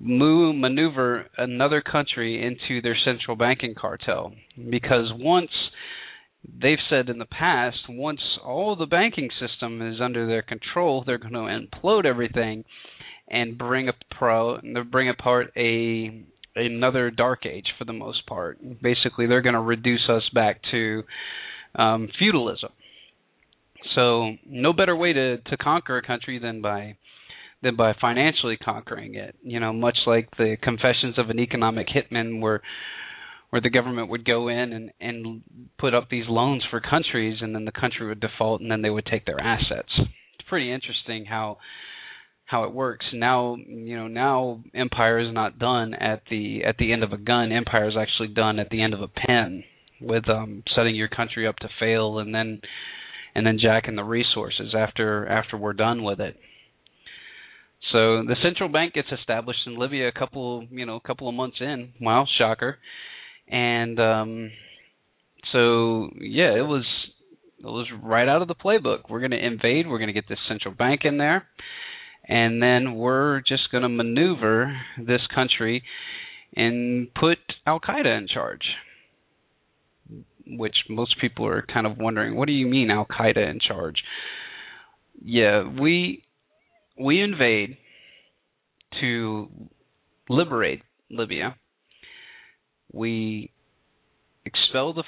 maneuver 0.00 1.26
another 1.38 1.80
country 1.80 2.44
into 2.44 2.82
their 2.82 2.96
central 3.04 3.36
banking 3.36 3.74
cartel. 3.74 4.32
Because 4.70 5.12
once 5.14 5.50
they've 6.60 6.78
said 6.90 7.08
in 7.08 7.18
the 7.18 7.24
past 7.24 7.78
once 7.88 8.20
all 8.44 8.76
the 8.76 8.86
banking 8.86 9.30
system 9.40 9.80
is 9.80 10.00
under 10.00 10.26
their 10.26 10.42
control 10.42 11.02
they're 11.06 11.16
going 11.16 11.32
to 11.32 11.38
implode 11.38 12.04
everything 12.04 12.64
and 13.28 13.56
bring 13.56 13.88
a 13.88 13.92
pro 14.10 14.60
bring 14.90 15.08
apart 15.08 15.50
a 15.56 16.22
another 16.54 17.10
dark 17.10 17.46
age 17.46 17.72
for 17.78 17.84
the 17.84 17.92
most 17.92 18.26
part. 18.26 18.58
Basically 18.82 19.26
they're 19.26 19.42
going 19.42 19.54
to 19.54 19.60
reduce 19.60 20.08
us 20.08 20.28
back 20.34 20.60
to 20.70 21.02
um 21.74 22.08
feudalism. 22.18 22.70
So 23.94 24.34
no 24.46 24.72
better 24.72 24.94
way 24.94 25.12
to 25.12 25.38
to 25.38 25.56
conquer 25.56 25.96
a 25.96 26.02
country 26.02 26.38
than 26.38 26.60
by 26.60 26.96
than 27.64 27.74
by 27.74 27.94
financially 28.00 28.56
conquering 28.56 29.16
it. 29.16 29.34
You 29.42 29.58
know, 29.58 29.72
much 29.72 29.96
like 30.06 30.28
the 30.36 30.56
Confessions 30.62 31.18
of 31.18 31.30
an 31.30 31.40
Economic 31.40 31.88
Hitman, 31.88 32.40
where 32.40 32.60
where 33.50 33.60
the 33.60 33.70
government 33.70 34.10
would 34.10 34.24
go 34.24 34.48
in 34.48 34.72
and 34.72 34.90
and 35.00 35.42
put 35.78 35.94
up 35.94 36.08
these 36.10 36.24
loans 36.28 36.64
for 36.70 36.80
countries, 36.80 37.38
and 37.40 37.54
then 37.54 37.64
the 37.64 37.72
country 37.72 38.06
would 38.06 38.20
default, 38.20 38.60
and 38.60 38.70
then 38.70 38.82
they 38.82 38.90
would 38.90 39.06
take 39.06 39.26
their 39.26 39.40
assets. 39.40 39.90
It's 39.98 40.48
pretty 40.48 40.72
interesting 40.72 41.24
how 41.24 41.58
how 42.46 42.64
it 42.64 42.72
works. 42.72 43.06
Now, 43.12 43.56
you 43.56 43.96
know, 43.96 44.06
now 44.06 44.62
empire 44.74 45.18
is 45.18 45.32
not 45.32 45.58
done 45.58 45.94
at 45.94 46.22
the 46.30 46.64
at 46.64 46.76
the 46.78 46.92
end 46.92 47.02
of 47.02 47.12
a 47.12 47.16
gun. 47.16 47.52
Empire 47.52 47.88
is 47.88 47.96
actually 47.98 48.28
done 48.28 48.58
at 48.58 48.70
the 48.70 48.82
end 48.82 48.92
of 48.92 49.00
a 49.00 49.08
pen, 49.08 49.64
with 50.00 50.28
um 50.28 50.62
setting 50.76 50.94
your 50.94 51.08
country 51.08 51.46
up 51.46 51.56
to 51.56 51.68
fail, 51.80 52.18
and 52.18 52.34
then 52.34 52.60
and 53.34 53.46
then 53.46 53.58
jacking 53.60 53.96
the 53.96 54.04
resources 54.04 54.74
after 54.76 55.26
after 55.26 55.56
we're 55.56 55.72
done 55.72 56.02
with 56.02 56.20
it. 56.20 56.36
So 57.92 58.22
the 58.22 58.36
central 58.42 58.68
bank 58.68 58.94
gets 58.94 59.08
established 59.12 59.60
in 59.66 59.78
Libya 59.78 60.08
a 60.08 60.12
couple, 60.12 60.66
you 60.70 60.86
know, 60.86 60.96
a 60.96 61.00
couple 61.00 61.28
of 61.28 61.34
months 61.34 61.58
in. 61.60 61.92
Wow, 62.00 62.26
shocker. 62.38 62.78
And 63.48 64.00
um 64.00 64.50
so 65.52 66.08
yeah, 66.18 66.54
it 66.56 66.66
was 66.66 66.84
it 67.60 67.66
was 67.66 67.86
right 68.02 68.28
out 68.28 68.42
of 68.42 68.48
the 68.48 68.54
playbook. 68.54 69.08
We're 69.08 69.20
going 69.20 69.30
to 69.30 69.44
invade, 69.44 69.86
we're 69.88 69.98
going 69.98 70.08
to 70.08 70.12
get 70.12 70.28
this 70.28 70.38
central 70.48 70.74
bank 70.74 71.00
in 71.04 71.16
there, 71.16 71.46
and 72.28 72.62
then 72.62 72.94
we're 72.96 73.40
just 73.40 73.70
going 73.72 73.82
to 73.82 73.88
maneuver 73.88 74.76
this 74.98 75.22
country 75.34 75.82
and 76.54 77.08
put 77.14 77.38
Al 77.66 77.80
Qaeda 77.80 78.18
in 78.18 78.28
charge. 78.32 78.62
Which 80.46 80.74
most 80.90 81.16
people 81.22 81.46
are 81.46 81.64
kind 81.72 81.86
of 81.86 81.96
wondering, 81.96 82.36
what 82.36 82.48
do 82.48 82.52
you 82.52 82.66
mean 82.66 82.90
Al 82.90 83.06
Qaeda 83.06 83.50
in 83.50 83.60
charge? 83.66 84.02
Yeah, 85.24 85.62
we 85.80 86.23
we 86.98 87.20
invade 87.20 87.76
to 89.00 89.48
liberate 90.28 90.82
Libya. 91.10 91.56
We 92.92 93.50
expel 94.44 94.92
the 94.94 95.04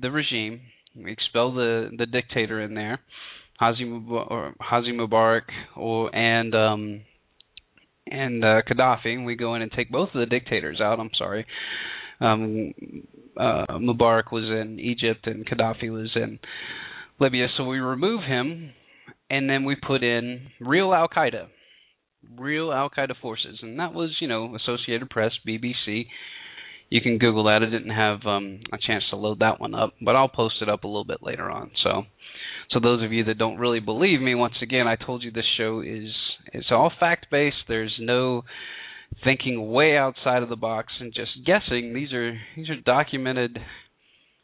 the 0.00 0.10
regime. 0.10 0.60
We 0.96 1.12
expel 1.12 1.52
the 1.52 1.90
the 1.96 2.06
dictator 2.06 2.60
in 2.60 2.74
there, 2.74 3.00
Hazi 3.58 3.84
or 3.84 4.54
Mubarak, 4.60 5.42
or 5.76 6.14
and 6.14 6.54
um 6.54 7.00
and 8.06 8.44
uh, 8.44 8.62
Gaddafi. 8.68 9.24
We 9.24 9.34
go 9.34 9.54
in 9.54 9.62
and 9.62 9.72
take 9.72 9.90
both 9.90 10.10
of 10.14 10.20
the 10.20 10.26
dictators 10.26 10.80
out. 10.80 11.00
I'm 11.00 11.10
sorry. 11.16 11.46
Um, 12.20 12.72
uh, 13.36 13.78
Mubarak 13.78 14.30
was 14.30 14.44
in 14.44 14.78
Egypt 14.78 15.26
and 15.26 15.46
Gaddafi 15.46 15.90
was 15.90 16.10
in 16.14 16.38
Libya. 17.18 17.48
So 17.56 17.64
we 17.64 17.78
remove 17.78 18.22
him, 18.22 18.70
and 19.34 19.48
then 19.48 19.64
we 19.64 19.76
put 19.76 20.02
in 20.02 20.48
real 20.60 20.92
Al 20.94 21.08
Qaeda 21.08 21.48
real 22.38 22.72
Al 22.72 22.90
Qaeda 22.90 23.14
forces, 23.20 23.58
and 23.62 23.78
that 23.78 23.94
was 23.94 24.16
you 24.20 24.28
know 24.28 24.54
Associated 24.54 25.10
Press, 25.10 25.32
BBC. 25.46 26.06
You 26.90 27.00
can 27.00 27.18
Google 27.18 27.44
that. 27.44 27.62
I 27.62 27.70
didn't 27.70 27.94
have 27.94 28.24
um, 28.26 28.60
a 28.72 28.78
chance 28.78 29.04
to 29.10 29.16
load 29.16 29.40
that 29.40 29.60
one 29.60 29.74
up, 29.74 29.94
but 30.00 30.14
I'll 30.14 30.28
post 30.28 30.56
it 30.60 30.68
up 30.68 30.84
a 30.84 30.86
little 30.86 31.04
bit 31.04 31.22
later 31.22 31.50
on. 31.50 31.70
So, 31.82 32.02
so 32.70 32.78
those 32.78 33.02
of 33.02 33.12
you 33.12 33.24
that 33.24 33.38
don't 33.38 33.58
really 33.58 33.80
believe 33.80 34.20
me, 34.20 34.34
once 34.34 34.54
again, 34.62 34.86
I 34.86 34.96
told 34.96 35.22
you 35.22 35.30
this 35.30 35.44
show 35.56 35.80
is 35.80 36.10
it's 36.52 36.70
all 36.70 36.92
fact 37.00 37.26
based. 37.30 37.56
There's 37.68 37.94
no 37.98 38.42
thinking 39.24 39.70
way 39.70 39.96
outside 39.96 40.42
of 40.42 40.48
the 40.48 40.56
box 40.56 40.92
and 41.00 41.12
just 41.12 41.32
guessing. 41.44 41.94
These 41.94 42.12
are 42.12 42.38
these 42.56 42.70
are 42.70 42.80
documented 42.80 43.58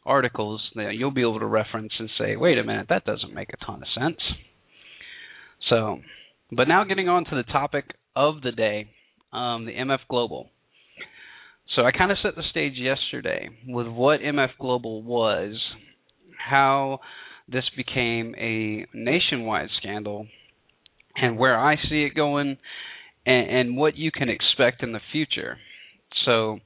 articles 0.03 0.61
that 0.75 0.95
you'll 0.95 1.11
be 1.11 1.21
able 1.21 1.39
to 1.39 1.45
reference 1.45 1.93
and 1.99 2.09
say, 2.17 2.35
wait 2.35 2.57
a 2.57 2.63
minute, 2.63 2.87
that 2.89 3.05
doesn't 3.05 3.33
make 3.33 3.49
a 3.49 3.65
ton 3.65 3.83
of 3.83 4.01
sense. 4.01 4.19
So 5.69 5.99
but 6.51 6.67
now 6.67 6.83
getting 6.83 7.07
on 7.07 7.23
to 7.25 7.35
the 7.35 7.43
topic 7.43 7.95
of 8.15 8.41
the 8.41 8.51
day, 8.51 8.89
um, 9.31 9.65
the 9.65 9.71
MF 9.71 9.99
Global. 10.09 10.49
So 11.75 11.83
I 11.83 11.91
kind 11.91 12.11
of 12.11 12.17
set 12.21 12.35
the 12.35 12.43
stage 12.49 12.73
yesterday 12.75 13.49
with 13.65 13.87
what 13.87 14.19
MF 14.19 14.49
Global 14.59 15.01
was, 15.01 15.55
how 16.37 16.99
this 17.47 17.63
became 17.77 18.35
a 18.37 18.85
nationwide 18.93 19.69
scandal, 19.77 20.27
and 21.15 21.37
where 21.37 21.57
I 21.57 21.77
see 21.77 22.03
it 22.03 22.15
going, 22.15 22.57
and, 23.25 23.49
and 23.49 23.77
what 23.77 23.95
you 23.95 24.11
can 24.11 24.27
expect 24.27 24.83
in 24.83 24.91
the 24.91 24.99
future. 25.13 25.57
So 26.25 26.59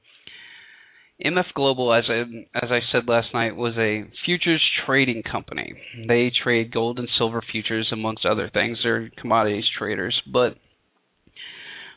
MF 1.24 1.54
Global, 1.54 1.94
as 1.94 2.04
I 2.10 2.20
as 2.54 2.70
I 2.70 2.80
said 2.92 3.08
last 3.08 3.28
night, 3.32 3.56
was 3.56 3.74
a 3.78 4.04
futures 4.26 4.62
trading 4.84 5.22
company. 5.22 5.74
They 6.06 6.30
trade 6.42 6.72
gold 6.72 6.98
and 6.98 7.08
silver 7.16 7.40
futures, 7.40 7.88
amongst 7.90 8.26
other 8.26 8.50
things. 8.52 8.78
They're 8.82 9.10
commodities 9.18 9.64
traders. 9.78 10.20
But 10.30 10.56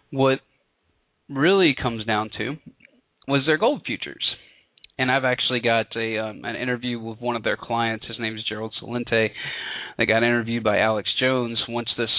what 0.09 0.39
really 1.29 1.75
comes 1.79 2.05
down 2.05 2.29
to 2.37 2.55
was 3.27 3.41
their 3.45 3.57
gold 3.57 3.81
futures. 3.85 4.23
And 4.97 5.11
I've 5.11 5.25
actually 5.25 5.59
got 5.59 5.87
a 5.97 6.17
um, 6.17 6.45
an 6.45 6.55
interview 6.55 6.97
with 6.97 7.19
one 7.19 7.35
of 7.35 7.43
their 7.43 7.57
clients. 7.57 8.07
His 8.07 8.19
name 8.19 8.37
is 8.37 8.45
Gerald 8.47 8.73
Celente. 8.81 9.31
They 9.97 10.05
got 10.05 10.23
interviewed 10.23 10.63
by 10.63 10.79
Alex 10.79 11.09
Jones. 11.19 11.61
Once 11.67 11.89
this 11.97 12.09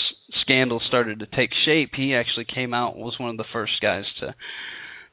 scandal 0.42 0.83
started 0.87 1.21
to 1.21 1.26
take 1.35 1.50
shape, 1.64 1.92
he 1.95 2.14
actually 2.14 2.47
came 2.54 2.75
out 2.75 2.99
was 2.99 3.19
one 3.19 3.30
of 3.30 3.38
the 3.38 3.45
first 3.54 3.80
guys 3.80 4.04
to 4.21 4.35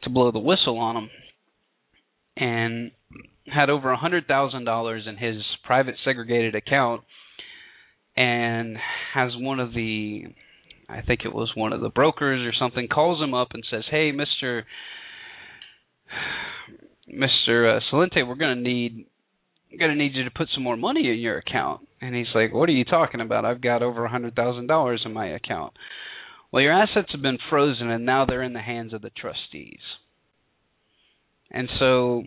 to 0.03 0.09
blow 0.09 0.31
the 0.31 0.39
whistle 0.39 0.77
on 0.79 0.95
them 0.95 1.09
and 2.39 2.91
had 3.47 3.69
over 3.69 3.91
a 3.91 3.97
hundred 3.97 4.27
thousand 4.27 4.65
dollars 4.65 5.05
in 5.07 5.17
his 5.17 5.43
private 5.65 5.95
segregated 6.03 6.55
account 6.55 7.03
and 8.15 8.77
has 9.13 9.31
one 9.37 9.59
of 9.59 9.73
the 9.73 10.25
I 10.89 11.01
think 11.01 11.21
it 11.25 11.33
was 11.33 11.51
one 11.55 11.73
of 11.73 11.81
the 11.81 11.89
brokers 11.89 12.45
or 12.45 12.53
something 12.57 12.87
calls 12.87 13.21
him 13.21 13.33
up 13.33 13.49
and 13.53 13.63
says, 13.69 13.83
"Hey, 13.89 14.11
Mr. 14.11 14.63
Mr. 17.09 17.77
Uh, 17.77 17.79
Celente, 17.91 18.27
we're 18.27 18.35
going 18.35 18.57
to 18.57 18.63
need 18.63 19.05
to 19.77 19.95
need 19.95 20.13
you 20.15 20.23
to 20.23 20.31
put 20.31 20.47
some 20.53 20.63
more 20.63 20.77
money 20.77 21.09
in 21.09 21.19
your 21.19 21.37
account." 21.37 21.87
And 22.01 22.15
he's 22.15 22.33
like, 22.33 22.53
"What 22.53 22.69
are 22.69 22.73
you 22.73 22.85
talking 22.85 23.19
about? 23.21 23.43
I've 23.43 23.61
got 23.61 23.83
over 23.83 24.05
a 24.05 24.09
$100,000 24.09 25.05
in 25.05 25.13
my 25.13 25.27
account." 25.27 25.73
Well, 26.51 26.63
your 26.63 26.71
assets 26.71 27.11
have 27.11 27.21
been 27.21 27.39
frozen 27.49 27.89
and 27.89 28.05
now 28.05 28.25
they're 28.25 28.41
in 28.41 28.53
the 28.53 28.61
hands 28.61 28.93
of 28.93 29.01
the 29.01 29.09
trustees. 29.09 29.81
And 31.51 31.69
so 31.79 32.23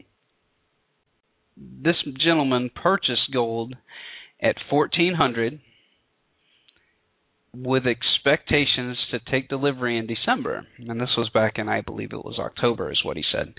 this 1.56 1.96
gentleman 2.18 2.70
purchased 2.74 3.32
gold 3.32 3.74
at 4.40 4.56
1400 4.70 5.60
with 7.54 7.86
expectations 7.86 8.96
to 9.10 9.18
take 9.18 9.48
delivery 9.48 9.98
in 9.98 10.06
December. 10.06 10.66
And 10.78 11.00
this 11.00 11.16
was 11.16 11.28
back 11.30 11.58
in 11.58 11.68
I 11.68 11.80
believe 11.80 12.12
it 12.12 12.24
was 12.24 12.38
October 12.38 12.90
is 12.90 13.04
what 13.04 13.16
he 13.16 13.24
said. 13.30 13.54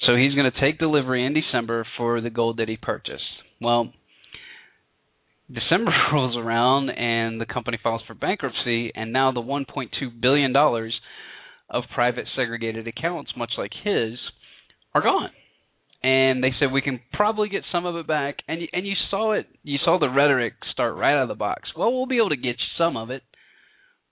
So 0.00 0.14
he's 0.14 0.34
going 0.34 0.50
to 0.50 0.60
take 0.60 0.78
delivery 0.78 1.24
in 1.24 1.32
December 1.32 1.86
for 1.96 2.20
the 2.20 2.30
gold 2.30 2.58
that 2.58 2.68
he 2.68 2.76
purchased. 2.76 3.24
Well, 3.60 3.92
December 5.50 5.92
rolls 6.12 6.36
around 6.36 6.90
and 6.90 7.40
the 7.40 7.46
company 7.46 7.78
files 7.82 8.02
for 8.06 8.14
bankruptcy 8.14 8.92
and 8.94 9.12
now 9.12 9.32
the 9.32 9.40
1.2 9.40 9.88
billion 10.20 10.52
dollars 10.52 11.00
of 11.68 11.84
private 11.94 12.26
segregated 12.36 12.86
accounts 12.86 13.32
much 13.36 13.52
like 13.56 13.72
his 13.82 14.18
are 14.96 15.02
gone. 15.02 15.30
And 16.02 16.42
they 16.42 16.52
said 16.58 16.72
we 16.72 16.82
can 16.82 17.00
probably 17.12 17.48
get 17.48 17.62
some 17.72 17.84
of 17.84 17.96
it 17.96 18.06
back, 18.06 18.36
and 18.46 18.60
you, 18.60 18.68
and 18.72 18.86
you 18.86 18.94
saw 19.10 19.32
it. 19.32 19.46
You 19.62 19.78
saw 19.84 19.98
the 19.98 20.08
rhetoric 20.08 20.54
start 20.72 20.96
right 20.96 21.16
out 21.16 21.22
of 21.22 21.28
the 21.28 21.34
box. 21.34 21.70
Well, 21.76 21.92
we'll 21.92 22.06
be 22.06 22.18
able 22.18 22.28
to 22.30 22.36
get 22.36 22.56
some 22.78 22.96
of 22.96 23.10
it. 23.10 23.22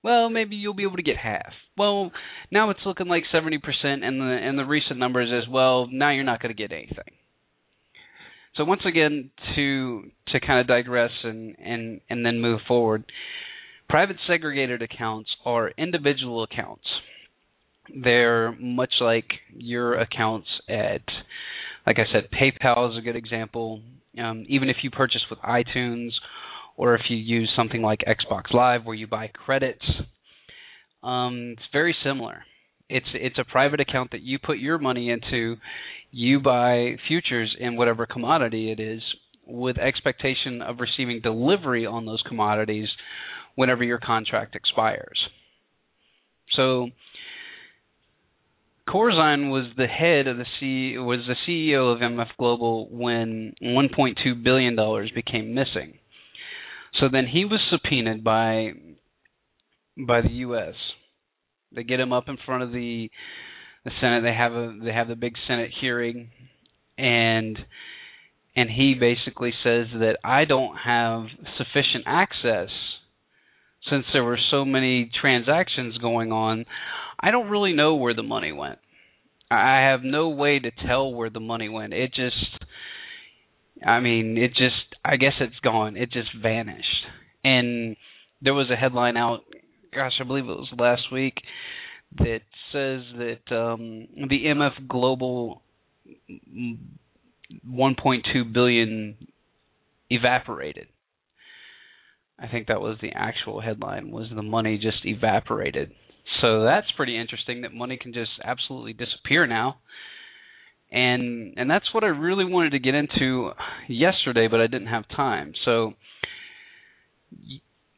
Well, 0.02 0.28
maybe 0.28 0.56
you'll 0.56 0.74
be 0.74 0.82
able 0.82 0.96
to 0.96 1.02
get 1.02 1.16
half. 1.16 1.52
Well, 1.78 2.10
now 2.50 2.70
it's 2.70 2.80
looking 2.84 3.06
like 3.06 3.22
seventy 3.30 3.58
percent, 3.58 4.02
and 4.02 4.20
the 4.20 4.24
and 4.24 4.58
the 4.58 4.64
recent 4.64 4.98
numbers 4.98 5.30
as 5.32 5.48
well. 5.48 5.88
Now 5.90 6.10
you're 6.10 6.24
not 6.24 6.42
going 6.42 6.54
to 6.54 6.60
get 6.60 6.72
anything. 6.72 7.14
So 8.56 8.64
once 8.64 8.82
again, 8.86 9.30
to 9.54 10.02
to 10.28 10.40
kind 10.40 10.60
of 10.60 10.66
digress 10.66 11.10
and 11.22 11.56
and 11.58 12.00
and 12.10 12.26
then 12.26 12.40
move 12.40 12.60
forward, 12.66 13.04
private 13.88 14.16
segregated 14.26 14.82
accounts 14.82 15.30
are 15.44 15.70
individual 15.78 16.42
accounts 16.42 16.86
they're 18.02 18.52
much 18.58 18.94
like 19.00 19.26
your 19.54 19.98
accounts 19.98 20.48
at 20.68 21.02
like 21.86 21.98
I 21.98 22.04
said, 22.12 22.28
PayPal 22.30 22.90
is 22.90 22.98
a 22.98 23.02
good 23.02 23.16
example. 23.16 23.82
Um, 24.18 24.44
even 24.48 24.68
if 24.68 24.76
you 24.82 24.90
purchase 24.90 25.22
with 25.28 25.38
iTunes 25.40 26.10
or 26.76 26.94
if 26.94 27.02
you 27.08 27.16
use 27.16 27.52
something 27.56 27.82
like 27.82 28.00
Xbox 28.00 28.52
Live 28.52 28.84
where 28.84 28.94
you 28.94 29.06
buy 29.06 29.28
credits, 29.28 29.84
um, 31.02 31.54
it's 31.58 31.66
very 31.72 31.94
similar. 32.02 32.42
It's 32.88 33.06
it's 33.14 33.38
a 33.38 33.44
private 33.44 33.80
account 33.80 34.12
that 34.12 34.22
you 34.22 34.38
put 34.38 34.58
your 34.58 34.78
money 34.78 35.10
into. 35.10 35.56
You 36.10 36.40
buy 36.40 36.96
futures 37.08 37.54
in 37.58 37.76
whatever 37.76 38.06
commodity 38.06 38.70
it 38.70 38.80
is, 38.80 39.02
with 39.46 39.78
expectation 39.78 40.62
of 40.62 40.80
receiving 40.80 41.20
delivery 41.20 41.86
on 41.86 42.06
those 42.06 42.22
commodities 42.26 42.88
whenever 43.56 43.84
your 43.84 43.98
contract 43.98 44.54
expires. 44.54 45.18
So 46.56 46.88
Corzine 48.88 49.50
was 49.50 49.66
the 49.76 49.86
head 49.86 50.26
of 50.26 50.36
the 50.36 50.46
C 50.60 50.98
was 50.98 51.20
the 51.26 51.36
CEO 51.48 51.92
of 51.94 52.00
MF 52.00 52.36
Global 52.38 52.88
when 52.90 53.54
1.2 53.62 54.42
billion 54.42 54.76
dollars 54.76 55.10
became 55.14 55.54
missing. 55.54 55.98
So 57.00 57.08
then 57.10 57.26
he 57.26 57.44
was 57.44 57.60
subpoenaed 57.70 58.22
by 58.22 58.72
by 59.96 60.20
the 60.20 60.30
U.S. 60.30 60.74
They 61.74 61.82
get 61.82 62.00
him 62.00 62.12
up 62.12 62.28
in 62.28 62.36
front 62.44 62.62
of 62.62 62.72
the 62.72 63.10
the 63.84 63.90
Senate. 64.00 64.22
They 64.22 64.34
have 64.34 64.52
a 64.52 64.78
they 64.82 64.92
have 64.92 65.08
the 65.08 65.16
big 65.16 65.34
Senate 65.48 65.70
hearing, 65.80 66.30
and 66.98 67.58
and 68.54 68.70
he 68.70 68.94
basically 68.94 69.52
says 69.64 69.86
that 69.94 70.18
I 70.22 70.44
don't 70.44 70.76
have 70.76 71.24
sufficient 71.56 72.04
access 72.06 72.68
since 73.90 74.04
there 74.12 74.24
were 74.24 74.38
so 74.50 74.64
many 74.64 75.10
transactions 75.20 75.98
going 75.98 76.32
on. 76.32 76.64
I 77.20 77.30
don't 77.30 77.50
really 77.50 77.72
know 77.72 77.96
where 77.96 78.14
the 78.14 78.22
money 78.22 78.52
went. 78.52 78.78
I 79.50 79.88
have 79.90 80.02
no 80.02 80.30
way 80.30 80.58
to 80.58 80.70
tell 80.86 81.12
where 81.12 81.30
the 81.30 81.40
money 81.40 81.68
went. 81.68 81.92
It 81.92 82.12
just 82.14 82.64
I 83.86 84.00
mean, 84.00 84.36
it 84.38 84.50
just 84.50 84.96
I 85.04 85.16
guess 85.16 85.34
it's 85.40 85.58
gone. 85.62 85.96
It 85.96 86.10
just 86.10 86.30
vanished. 86.40 87.06
And 87.44 87.96
there 88.42 88.54
was 88.54 88.70
a 88.70 88.76
headline 88.76 89.16
out 89.16 89.40
gosh, 89.94 90.14
I 90.20 90.24
believe 90.24 90.44
it 90.44 90.48
was 90.48 90.72
last 90.76 91.12
week 91.12 91.34
that 92.16 92.40
says 92.72 93.02
that 93.18 93.54
um 93.54 94.08
the 94.28 94.44
MF 94.46 94.88
Global 94.88 95.62
1.2 97.68 98.52
billion 98.52 99.16
evaporated. 100.10 100.88
I 102.38 102.48
think 102.48 102.66
that 102.68 102.80
was 102.80 102.98
the 103.00 103.12
actual 103.14 103.60
headline 103.60 104.10
was 104.10 104.28
the 104.34 104.42
money 104.42 104.78
just 104.78 105.04
evaporated. 105.04 105.92
So 106.40 106.64
that's 106.64 106.90
pretty 106.96 107.18
interesting 107.18 107.62
that 107.62 107.72
money 107.72 107.96
can 108.00 108.12
just 108.12 108.30
absolutely 108.42 108.92
disappear 108.92 109.46
now. 109.46 109.76
And 110.90 111.54
and 111.56 111.70
that's 111.70 111.92
what 111.92 112.04
I 112.04 112.08
really 112.08 112.44
wanted 112.44 112.70
to 112.70 112.78
get 112.78 112.94
into 112.94 113.50
yesterday, 113.88 114.48
but 114.50 114.60
I 114.60 114.66
didn't 114.66 114.88
have 114.88 115.04
time. 115.08 115.52
So 115.64 115.94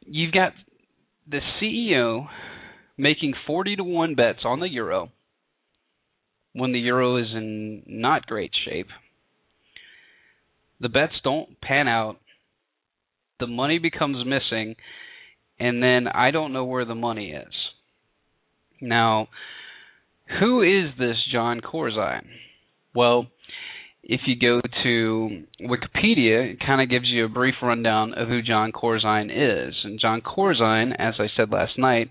you've 0.05 0.33
got 0.33 0.53
the 1.29 1.39
CEO 1.61 2.27
making 2.97 3.33
40 3.45 3.77
to 3.77 3.83
1 3.83 4.15
bets 4.15 4.39
on 4.43 4.59
the 4.59 4.69
euro 4.69 5.11
when 6.53 6.71
the 6.71 6.79
euro 6.79 7.17
is 7.17 7.27
in 7.33 7.83
not 7.85 8.25
great 8.25 8.51
shape. 8.65 8.87
The 10.79 10.89
bets 10.89 11.13
don't 11.23 11.59
pan 11.61 11.87
out. 11.87 12.17
The 13.39 13.47
money 13.47 13.79
becomes 13.79 14.25
missing 14.25 14.75
and 15.59 15.81
then 15.81 16.07
I 16.07 16.31
don't 16.31 16.53
know 16.53 16.65
where 16.65 16.85
the 16.85 16.95
money 16.95 17.31
is. 17.31 17.53
Now, 18.81 19.27
who 20.39 20.61
is 20.61 20.91
this 20.99 21.17
Jon 21.31 21.61
Corzine? 21.61 22.27
Well, 22.93 23.27
if 24.03 24.21
you 24.27 24.35
go 24.39 24.61
to 24.83 25.43
Wikipedia, 25.61 26.53
it 26.53 26.59
kind 26.65 26.81
of 26.81 26.89
gives 26.89 27.07
you 27.07 27.25
a 27.25 27.29
brief 27.29 27.55
rundown 27.61 28.13
of 28.13 28.27
who 28.27 28.41
Jon 28.41 28.71
Corzine 28.71 29.31
is. 29.31 29.75
And 29.83 29.99
Jon 29.99 30.21
Corzine, 30.21 30.93
as 30.97 31.15
I 31.19 31.27
said 31.35 31.49
last 31.51 31.77
night, 31.77 32.09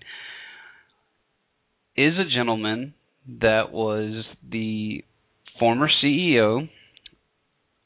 is 1.95 2.13
a 2.19 2.35
gentleman 2.35 2.93
that 3.41 3.71
was 3.71 4.25
the 4.47 5.03
former 5.59 5.89
CEO 6.03 6.69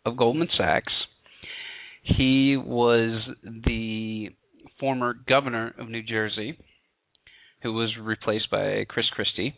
of 0.06 0.18
Goldman 0.18 0.50
Sachs. 0.58 0.92
He 2.02 2.58
was 2.58 3.22
the 3.44 4.30
former 4.80 5.14
governor 5.28 5.74
of 5.78 5.90
New 5.90 6.04
Jersey 6.04 6.58
who 7.62 7.74
was 7.74 7.96
replaced 8.02 8.50
by 8.50 8.86
Chris 8.88 9.06
Christie. 9.14 9.54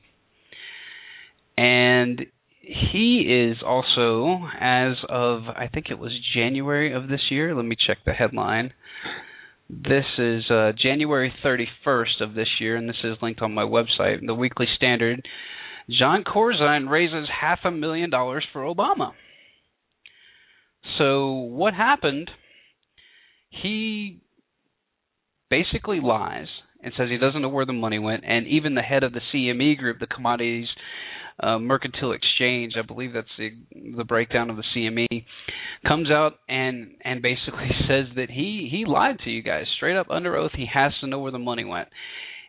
And 1.58 2.25
he 2.62 3.49
is 3.51 3.58
also, 3.65 4.39
as 4.60 4.95
of 5.10 5.43
I 5.47 5.69
think 5.73 5.88
it 5.89 5.99
was 5.99 6.12
January 6.34 6.93
of 6.93 7.08
this 7.08 7.21
year. 7.29 7.56
Let 7.56 7.65
me 7.65 7.75
check 7.88 7.99
the 8.06 8.13
headline. 8.13 8.73
This 9.69 10.06
is 10.17 10.43
uh, 10.51 10.71
January 10.82 11.34
31st 11.43 12.21
of 12.21 12.34
this 12.36 12.47
year, 12.60 12.75
and 12.75 12.88
this 12.88 12.97
is 13.03 13.17
linked 13.21 13.41
on 13.41 13.53
my 13.53 13.63
website, 13.63 14.25
the 14.25 14.36
Weekly 14.36 14.67
Standard. 14.75 15.25
Jon 15.89 16.23
Corzine 16.23 16.89
raises 16.89 17.27
half 17.41 17.60
a 17.63 17.71
million 17.71 18.10
dollars 18.10 18.45
for 18.53 18.62
Obama. 18.62 19.12
So 20.98 21.32
what 21.32 21.74
happened? 21.74 22.30
He 23.50 24.22
basically 25.50 26.00
lies 26.02 26.48
and 26.84 26.93
says 26.98 27.08
he 27.10 27.17
doesn't 27.17 27.41
know 27.41 27.50
where 27.50 27.65
the 27.65 27.74
money 27.74 28.00
went. 28.00 28.24
And 28.26 28.48
even 28.48 28.76
the 28.76 28.82
head 28.82 29.04
of 29.04 29.13
the 29.13 29.22
CME 29.34 29.78
group, 29.78 30.00
the 30.00 30.08
Commodities 30.08 30.67
uh, 31.39 31.58
Mercantile 31.60 32.12
Exchange, 32.12 32.74
I 32.78 32.86
believe 32.86 33.13
that's 33.13 33.28
the 33.38 33.52
the 33.98 34.04
breakdown 34.04 34.50
of 34.50 34.58
the 34.58 34.63
CME, 34.76 35.26
comes 35.88 36.12
out 36.12 36.34
and 36.48 36.91
and 37.04 37.22
basically 37.22 37.69
says 37.88 38.06
that 38.15 38.30
he 38.30 38.67
he 38.72 38.86
lied 38.86 39.19
to 39.24 39.30
you 39.30 39.41
guys 39.41 39.65
straight 39.78 39.98
up 39.98 40.08
under 40.10 40.36
oath. 40.36 40.52
He 40.56 40.67
has 40.72 40.91
to 41.02 41.08
know 41.08 41.19
where 41.19 41.32
the 41.32 41.39
money 41.39 41.65
went, 41.65 41.89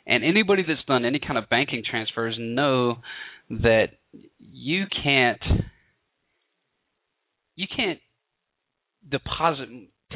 and 0.07 0.25
anybody 0.25 0.65
that's 0.67 0.85
done 0.87 1.05
any 1.05 1.19
kind 1.19 1.39
of 1.39 1.49
banking 1.49 1.83
transfers 1.89 2.37
know 2.39 2.97
that 3.49 3.87
you 4.39 4.85
can't 5.03 5.41
you 7.57 7.67
can't 7.75 8.01
deposit 9.11 9.69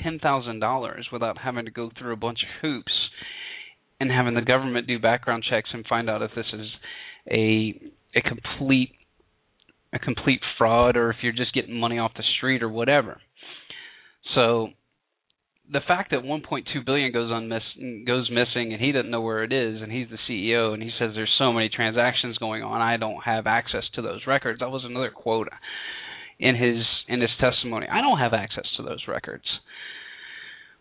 ten 0.02 0.18
thousand 0.18 0.60
dollars 0.60 1.08
without 1.12 1.38
having 1.38 1.64
to 1.64 1.70
go 1.70 1.90
through 1.98 2.12
a 2.12 2.16
bunch 2.16 2.40
of 2.42 2.62
hoops 2.62 2.92
and 4.00 4.10
having 4.10 4.34
the 4.34 4.42
government 4.42 4.86
do 4.86 4.98
background 4.98 5.44
checks 5.48 5.70
and 5.72 5.84
find 5.86 6.08
out 6.08 6.22
if 6.22 6.30
this 6.34 6.46
is 6.52 6.66
a 7.30 7.80
a 8.14 8.22
complete 8.22 8.92
a 9.92 9.98
complete 9.98 10.40
fraud 10.56 10.96
or 10.96 11.10
if 11.10 11.16
you're 11.22 11.32
just 11.32 11.54
getting 11.54 11.74
money 11.74 11.98
off 11.98 12.12
the 12.16 12.22
street 12.36 12.62
or 12.62 12.68
whatever. 12.68 13.20
So 14.34 14.68
the 15.70 15.80
fact 15.86 16.10
that 16.10 16.20
1.2 16.20 16.64
billion 16.84 17.12
goes 17.12 17.30
unmiss 17.30 18.06
goes 18.06 18.30
missing 18.30 18.72
and 18.72 18.80
he 18.80 18.92
doesn't 18.92 19.10
know 19.10 19.20
where 19.20 19.44
it 19.44 19.52
is 19.52 19.82
and 19.82 19.90
he's 19.92 20.08
the 20.10 20.18
CEO 20.28 20.72
and 20.72 20.82
he 20.82 20.90
says 20.98 21.12
there's 21.14 21.34
so 21.38 21.52
many 21.52 21.68
transactions 21.68 22.38
going 22.38 22.62
on 22.62 22.80
I 22.80 22.96
don't 22.96 23.22
have 23.24 23.46
access 23.46 23.84
to 23.94 24.02
those 24.02 24.26
records. 24.26 24.60
That 24.60 24.70
was 24.70 24.84
another 24.84 25.10
quote 25.10 25.48
in 26.38 26.54
his 26.54 26.84
in 27.08 27.20
his 27.20 27.30
testimony. 27.40 27.86
I 27.90 28.00
don't 28.00 28.18
have 28.18 28.32
access 28.32 28.64
to 28.76 28.82
those 28.82 29.04
records. 29.08 29.44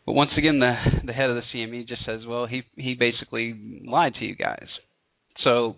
But 0.05 0.13
once 0.13 0.31
again, 0.37 0.59
the 0.59 0.73
the 1.05 1.13
head 1.13 1.29
of 1.29 1.35
the 1.35 1.41
CME 1.53 1.87
just 1.87 2.05
says, 2.05 2.21
well, 2.27 2.45
he 2.45 2.63
he 2.75 2.95
basically 2.95 3.81
lied 3.85 4.13
to 4.15 4.25
you 4.25 4.35
guys. 4.35 4.67
So, 5.43 5.75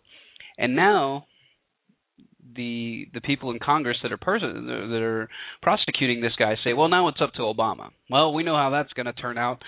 and 0.58 0.76
now 0.76 1.26
the 2.56 3.08
the 3.14 3.22
people 3.22 3.52
in 3.52 3.60
Congress 3.60 3.98
that 4.04 4.12
are 4.12 4.18
pers- 4.18 4.42
that 4.42 5.02
are 5.02 5.30
prosecuting 5.62 6.22
this 6.22 6.34
guy 6.38 6.56
say, 6.64 6.74
well, 6.74 6.90
now 6.90 7.08
it's 7.08 7.22
up 7.22 7.34
to 7.34 7.42
Obama. 7.42 7.90
Well, 8.10 8.34
we 8.34 8.44
know 8.44 8.56
how 8.56 8.70
that's 8.70 8.94
going 8.94 9.06
to 9.06 9.14
turn 9.14 9.38
out. 9.38 9.64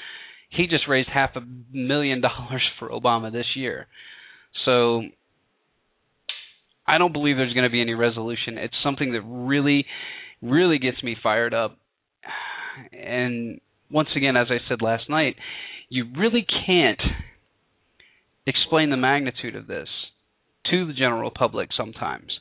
He 0.50 0.68
just 0.68 0.88
raised 0.88 1.10
half 1.12 1.32
a 1.36 1.42
million 1.72 2.22
dollars 2.22 2.64
for 2.80 2.90
Obama 2.90 3.32
this 3.32 3.56
year. 3.56 3.88
So 4.66 5.04
I 6.88 6.98
don't 6.98 7.14
believe 7.14 7.38
there's 7.38 7.54
going 7.54 7.66
to 7.66 7.72
be 7.72 7.82
any 7.82 7.94
resolution. 7.94 8.58
It's 8.58 8.76
something 8.84 9.14
that 9.14 9.22
really, 9.22 9.86
really 10.42 10.80
gets 10.80 11.02
me 11.04 11.16
fired 11.22 11.54
up. 11.54 11.78
And 12.92 13.60
once 13.90 14.10
again, 14.16 14.36
as 14.36 14.48
I 14.50 14.58
said 14.68 14.82
last 14.82 15.10
night, 15.10 15.36
you 15.90 16.06
really 16.18 16.46
can't 16.66 17.02
explain 18.48 18.90
the 18.90 18.98
magnitude 18.98 19.56
of 19.56 19.68
this 19.68 19.90
to 20.70 20.86
the 20.88 20.94
general 20.94 21.32
public 21.32 21.70
sometimes. 21.76 22.32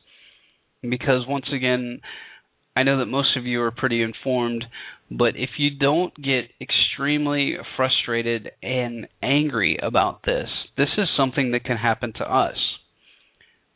Because 0.82 1.26
once 1.28 1.46
again, 1.52 2.00
I 2.74 2.84
know 2.84 2.98
that 2.98 3.06
most 3.06 3.36
of 3.36 3.44
you 3.44 3.60
are 3.62 3.70
pretty 3.70 4.02
informed, 4.02 4.64
but 5.10 5.36
if 5.36 5.50
you 5.58 5.70
don't 5.78 6.14
get 6.16 6.50
extremely 6.60 7.56
frustrated 7.76 8.52
and 8.62 9.08
angry 9.22 9.78
about 9.82 10.22
this, 10.24 10.48
this 10.76 10.88
is 10.96 11.08
something 11.16 11.50
that 11.50 11.64
can 11.64 11.76
happen 11.76 12.12
to 12.14 12.24
us 12.24 12.56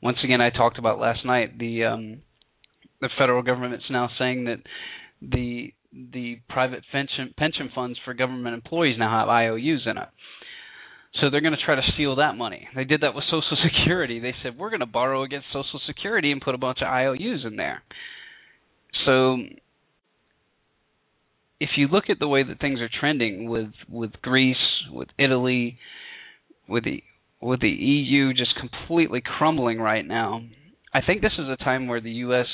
once 0.05 0.19
again, 0.23 0.43
I 0.43 0.51
talked 0.51 0.79
about 0.79 1.01
last 1.01 1.25
night 1.25 1.59
the 1.59 1.85
um, 1.85 2.23
the 3.01 3.09
federal 3.19 3.43
government's 3.43 3.87
now 3.91 4.11
saying 4.19 4.45
that 4.45 4.59
the 5.23 5.73
the 6.13 6.41
private 6.49 6.83
pension 6.93 7.33
pension 7.39 7.71
funds 7.75 7.99
for 8.05 8.13
government 8.13 8.55
employees 8.55 8.97
now 8.99 9.19
have 9.19 9.29
IOUs 9.29 9.87
in 9.87 9.97
it. 9.97 10.09
So 11.21 11.31
they're 11.31 11.41
going 11.41 11.57
to 11.57 11.65
try 11.65 11.77
to 11.77 11.93
steal 11.95 12.17
that 12.17 12.37
money. 12.37 12.69
They 12.75 12.85
did 12.85 13.01
that 13.01 13.15
with 13.15 13.25
Social 13.31 13.57
Security. 13.65 14.21
They 14.21 14.35
said 14.43 14.59
we're 14.59 14.71
going 14.71 14.81
to 14.81 14.87
borrow 14.87 15.23
against 15.23 15.47
Social 15.53 15.81
Security 15.87 16.33
and 16.33 16.41
put 16.41 16.55
a 16.55 16.59
bunch 16.59 16.79
of 16.83 16.89
IOUs 16.89 17.47
in 17.47 17.57
there. 17.57 17.83
So 19.07 19.39
if 21.61 21.71
you 21.77 21.89
look 21.89 22.11
at 22.11 22.19
the 22.19 22.29
way 22.29 22.43
that 22.43 22.61
things 22.61 22.81
are 22.81 22.91
trending 23.01 23.49
with 23.49 23.73
with 23.89 24.13
Greece, 24.21 24.57
with 24.93 25.09
Italy, 25.19 25.79
with 26.69 26.85
the 26.85 27.03
with 27.45 27.61
the 27.61 27.69
EU 27.69 28.33
just 28.33 28.55
completely 28.59 29.23
crumbling 29.25 29.79
right 29.79 30.07
now, 30.07 30.43
I 30.93 31.01
think 31.07 31.21
this 31.21 31.33
is 31.39 31.49
a 31.49 31.63
time 31.63 31.87
where 31.87 32.01
the 32.01 32.11
U.S. 32.11 32.47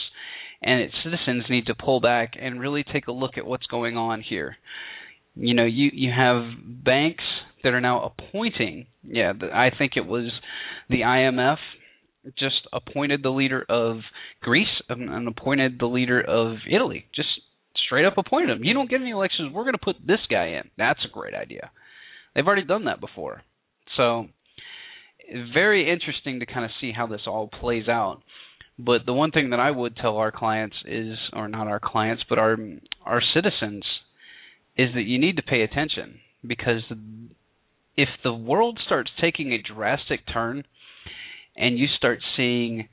and 0.62 0.80
its 0.80 0.94
citizens 1.04 1.44
need 1.48 1.66
to 1.66 1.74
pull 1.74 2.00
back 2.00 2.32
and 2.40 2.60
really 2.60 2.84
take 2.84 3.06
a 3.06 3.12
look 3.12 3.38
at 3.38 3.46
what's 3.46 3.66
going 3.66 3.96
on 3.96 4.22
here. 4.22 4.56
You 5.36 5.54
know, 5.54 5.64
you 5.64 5.90
you 5.92 6.10
have 6.10 6.42
banks 6.84 7.24
that 7.62 7.72
are 7.72 7.80
now 7.80 8.12
appointing. 8.12 8.86
Yeah, 9.04 9.32
I 9.52 9.70
think 9.76 9.92
it 9.96 10.06
was 10.06 10.30
the 10.88 11.02
IMF 11.02 11.58
just 12.38 12.66
appointed 12.72 13.22
the 13.22 13.30
leader 13.30 13.64
of 13.68 13.98
Greece 14.42 14.82
and 14.88 15.28
appointed 15.28 15.78
the 15.78 15.86
leader 15.86 16.20
of 16.20 16.56
Italy. 16.70 17.06
Just 17.14 17.28
straight 17.86 18.04
up 18.04 18.18
appointed 18.18 18.50
them. 18.50 18.64
You 18.64 18.74
don't 18.74 18.90
get 18.90 19.00
any 19.00 19.10
elections. 19.10 19.52
We're 19.52 19.64
going 19.64 19.74
to 19.74 19.78
put 19.78 19.96
this 20.04 20.20
guy 20.28 20.58
in. 20.60 20.70
That's 20.76 21.00
a 21.04 21.12
great 21.12 21.34
idea. 21.34 21.70
They've 22.34 22.46
already 22.46 22.64
done 22.64 22.84
that 22.84 23.00
before. 23.00 23.42
So 23.96 24.26
very 25.52 25.90
interesting 25.90 26.40
to 26.40 26.46
kind 26.46 26.64
of 26.64 26.70
see 26.80 26.92
how 26.92 27.06
this 27.06 27.22
all 27.26 27.48
plays 27.48 27.88
out. 27.88 28.22
But 28.78 29.04
the 29.04 29.12
one 29.12 29.30
thing 29.30 29.50
that 29.50 29.60
I 29.60 29.70
would 29.70 29.96
tell 29.96 30.16
our 30.16 30.32
clients 30.32 30.76
is, 30.86 31.18
or 31.32 31.48
not 31.48 31.68
our 31.68 31.80
clients, 31.80 32.24
but 32.28 32.38
our 32.38 32.56
our 33.04 33.20
citizens, 33.34 33.84
is 34.76 34.94
that 34.94 35.02
you 35.02 35.18
need 35.18 35.36
to 35.36 35.42
pay 35.42 35.62
attention 35.62 36.20
because 36.46 36.82
if 37.96 38.08
the 38.24 38.32
world 38.32 38.78
starts 38.84 39.10
taking 39.20 39.52
a 39.52 39.60
drastic 39.60 40.20
turn, 40.32 40.64
and 41.56 41.78
you 41.78 41.86
start 41.96 42.20
seeing 42.36 42.88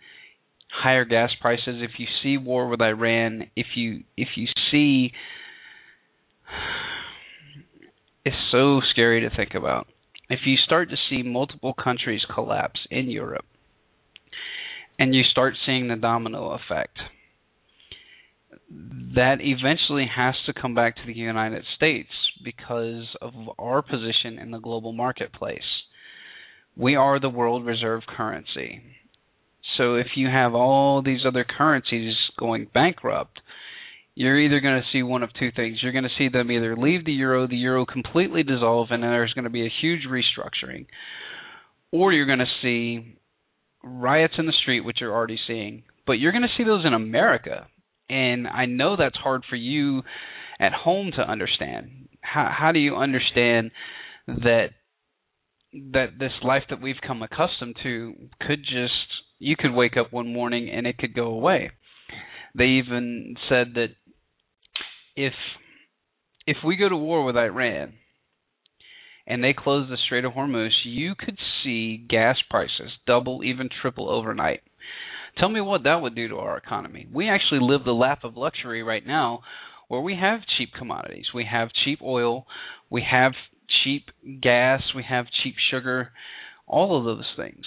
higher 0.69 1.05
gas 1.05 1.31
prices, 1.39 1.81
if 1.81 1.91
you 1.97 2.07
see 2.21 2.37
war 2.37 2.67
with 2.67 2.81
Iran, 2.81 3.49
if 3.55 3.67
you 3.75 4.03
if 4.17 4.29
you 4.35 4.47
see, 4.69 5.13
it's 8.25 8.35
so 8.51 8.81
scary 8.91 9.21
to 9.21 9.29
think 9.35 9.53
about 9.53 9.87
if 10.29 10.41
you 10.45 10.57
start 10.57 10.89
to 10.89 10.97
see 11.09 11.23
multiple 11.23 11.73
countries 11.73 12.25
collapse 12.33 12.79
in 12.91 13.09
Europe 13.09 13.45
and 14.99 15.15
you 15.15 15.23
start 15.23 15.53
seeing 15.65 15.87
the 15.87 15.95
domino 15.95 16.51
effect, 16.51 16.97
that 19.15 19.37
eventually 19.39 20.09
has 20.13 20.35
to 20.45 20.53
come 20.53 20.75
back 20.75 20.95
to 20.95 21.05
the 21.05 21.13
United 21.13 21.63
States 21.75 22.09
because 22.43 23.05
of 23.21 23.33
our 23.57 23.81
position 23.81 24.37
in 24.39 24.51
the 24.51 24.59
global 24.59 24.91
marketplace. 24.91 25.61
We 26.75 26.95
are 26.95 27.19
the 27.19 27.29
world 27.29 27.65
reserve 27.65 28.03
currency. 28.05 28.81
So 29.77 29.95
if 29.95 30.07
you 30.15 30.27
have 30.27 30.53
all 30.53 31.01
these 31.01 31.21
other 31.25 31.45
currencies 31.45 32.15
going 32.37 32.67
bankrupt, 32.73 33.39
you're 34.19 34.39
either 34.39 34.59
going 34.61 34.81
to 34.81 34.87
see 34.91 35.03
one 35.03 35.21
of 35.21 35.29
two 35.39 35.51
things. 35.55 35.77
You're 35.83 35.91
going 35.91 36.03
to 36.03 36.09
see 36.17 36.27
them 36.27 36.51
either 36.51 36.75
leave 36.75 37.05
the 37.05 37.11
euro, 37.11 37.45
the 37.45 37.55
euro 37.55 37.85
completely 37.85 38.41
dissolve, 38.41 38.87
and 38.89 39.03
then 39.03 39.11
there's 39.11 39.33
going 39.33 39.43
to 39.43 39.51
be 39.51 39.67
a 39.67 39.73
huge 39.81 40.07
restructuring, 40.09 40.87
or 41.91 42.11
you're 42.11 42.25
going 42.25 42.39
to 42.39 42.45
see 42.63 43.19
riots 43.83 44.33
in 44.39 44.47
the 44.47 44.53
street, 44.59 44.83
which 44.83 44.97
you're 45.01 45.13
already 45.13 45.37
seeing. 45.45 45.83
But 46.07 46.13
you're 46.13 46.31
going 46.31 46.41
to 46.41 46.57
see 46.57 46.63
those 46.63 46.83
in 46.83 46.95
America, 46.95 47.67
and 48.09 48.47
I 48.47 48.65
know 48.65 48.95
that's 48.97 49.17
hard 49.17 49.43
for 49.47 49.55
you 49.55 50.01
at 50.59 50.73
home 50.73 51.11
to 51.15 51.21
understand. 51.21 52.09
How 52.21 52.49
how 52.51 52.71
do 52.71 52.79
you 52.79 52.95
understand 52.95 53.69
that 54.25 54.69
that 55.73 56.17
this 56.17 56.31
life 56.41 56.63
that 56.71 56.81
we've 56.81 56.95
come 57.05 57.21
accustomed 57.21 57.75
to 57.83 58.15
could 58.41 58.63
just 58.63 59.05
you 59.37 59.55
could 59.55 59.75
wake 59.75 59.95
up 59.95 60.11
one 60.11 60.33
morning 60.33 60.71
and 60.71 60.87
it 60.87 60.97
could 60.97 61.13
go 61.13 61.27
away. 61.27 61.69
They 62.55 62.81
even 62.81 63.35
said 63.47 63.75
that 63.75 63.89
if 65.17 65.33
if 66.45 66.57
we 66.65 66.77
go 66.77 66.87
to 66.87 66.95
war 66.95 67.25
with 67.25 67.35
Iran 67.35 67.93
and 69.25 69.43
they 69.43 69.53
close 69.53 69.89
the 69.89 69.97
Strait 70.05 70.23
of 70.23 70.31
Hormuz, 70.31 70.69
you 70.85 71.13
could 71.19 71.37
see 71.61 71.97
gas 72.09 72.37
prices 72.49 72.91
double, 73.05 73.43
even 73.43 73.67
triple 73.81 74.09
overnight. 74.09 74.61
Tell 75.37 75.49
me 75.49 75.59
what 75.59 75.83
that 75.83 76.01
would 76.01 76.15
do 76.15 76.29
to 76.29 76.37
our 76.37 76.55
economy. 76.57 77.07
We 77.11 77.27
actually 77.27 77.59
live 77.61 77.83
the 77.83 77.91
lap 77.91 78.19
of 78.23 78.37
luxury 78.37 78.81
right 78.83 79.05
now 79.05 79.41
where 79.89 79.99
we 79.99 80.15
have 80.15 80.39
cheap 80.57 80.69
commodities. 80.77 81.25
We 81.35 81.45
have 81.51 81.69
cheap 81.83 81.99
oil, 82.01 82.45
we 82.89 83.03
have 83.09 83.33
cheap 83.83 84.05
gas, 84.41 84.81
we 84.95 85.03
have 85.03 85.25
cheap 85.43 85.55
sugar, 85.71 86.11
all 86.65 86.97
of 86.97 87.03
those 87.03 87.27
things. 87.35 87.65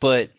But 0.00 0.30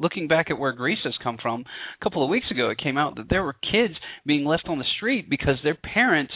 looking 0.00 0.26
back 0.26 0.50
at 0.50 0.58
where 0.58 0.72
Greece 0.72 0.98
has 1.04 1.14
come 1.22 1.36
from, 1.40 1.60
a 1.60 2.04
couple 2.04 2.24
of 2.24 2.30
weeks 2.30 2.50
ago 2.50 2.70
it 2.70 2.82
came 2.82 2.98
out 2.98 3.16
that 3.16 3.28
there 3.28 3.44
were 3.44 3.52
kids 3.52 3.94
being 4.26 4.44
left 4.44 4.66
on 4.66 4.78
the 4.78 4.84
street 4.96 5.30
because 5.30 5.56
their 5.62 5.76
parents 5.76 6.32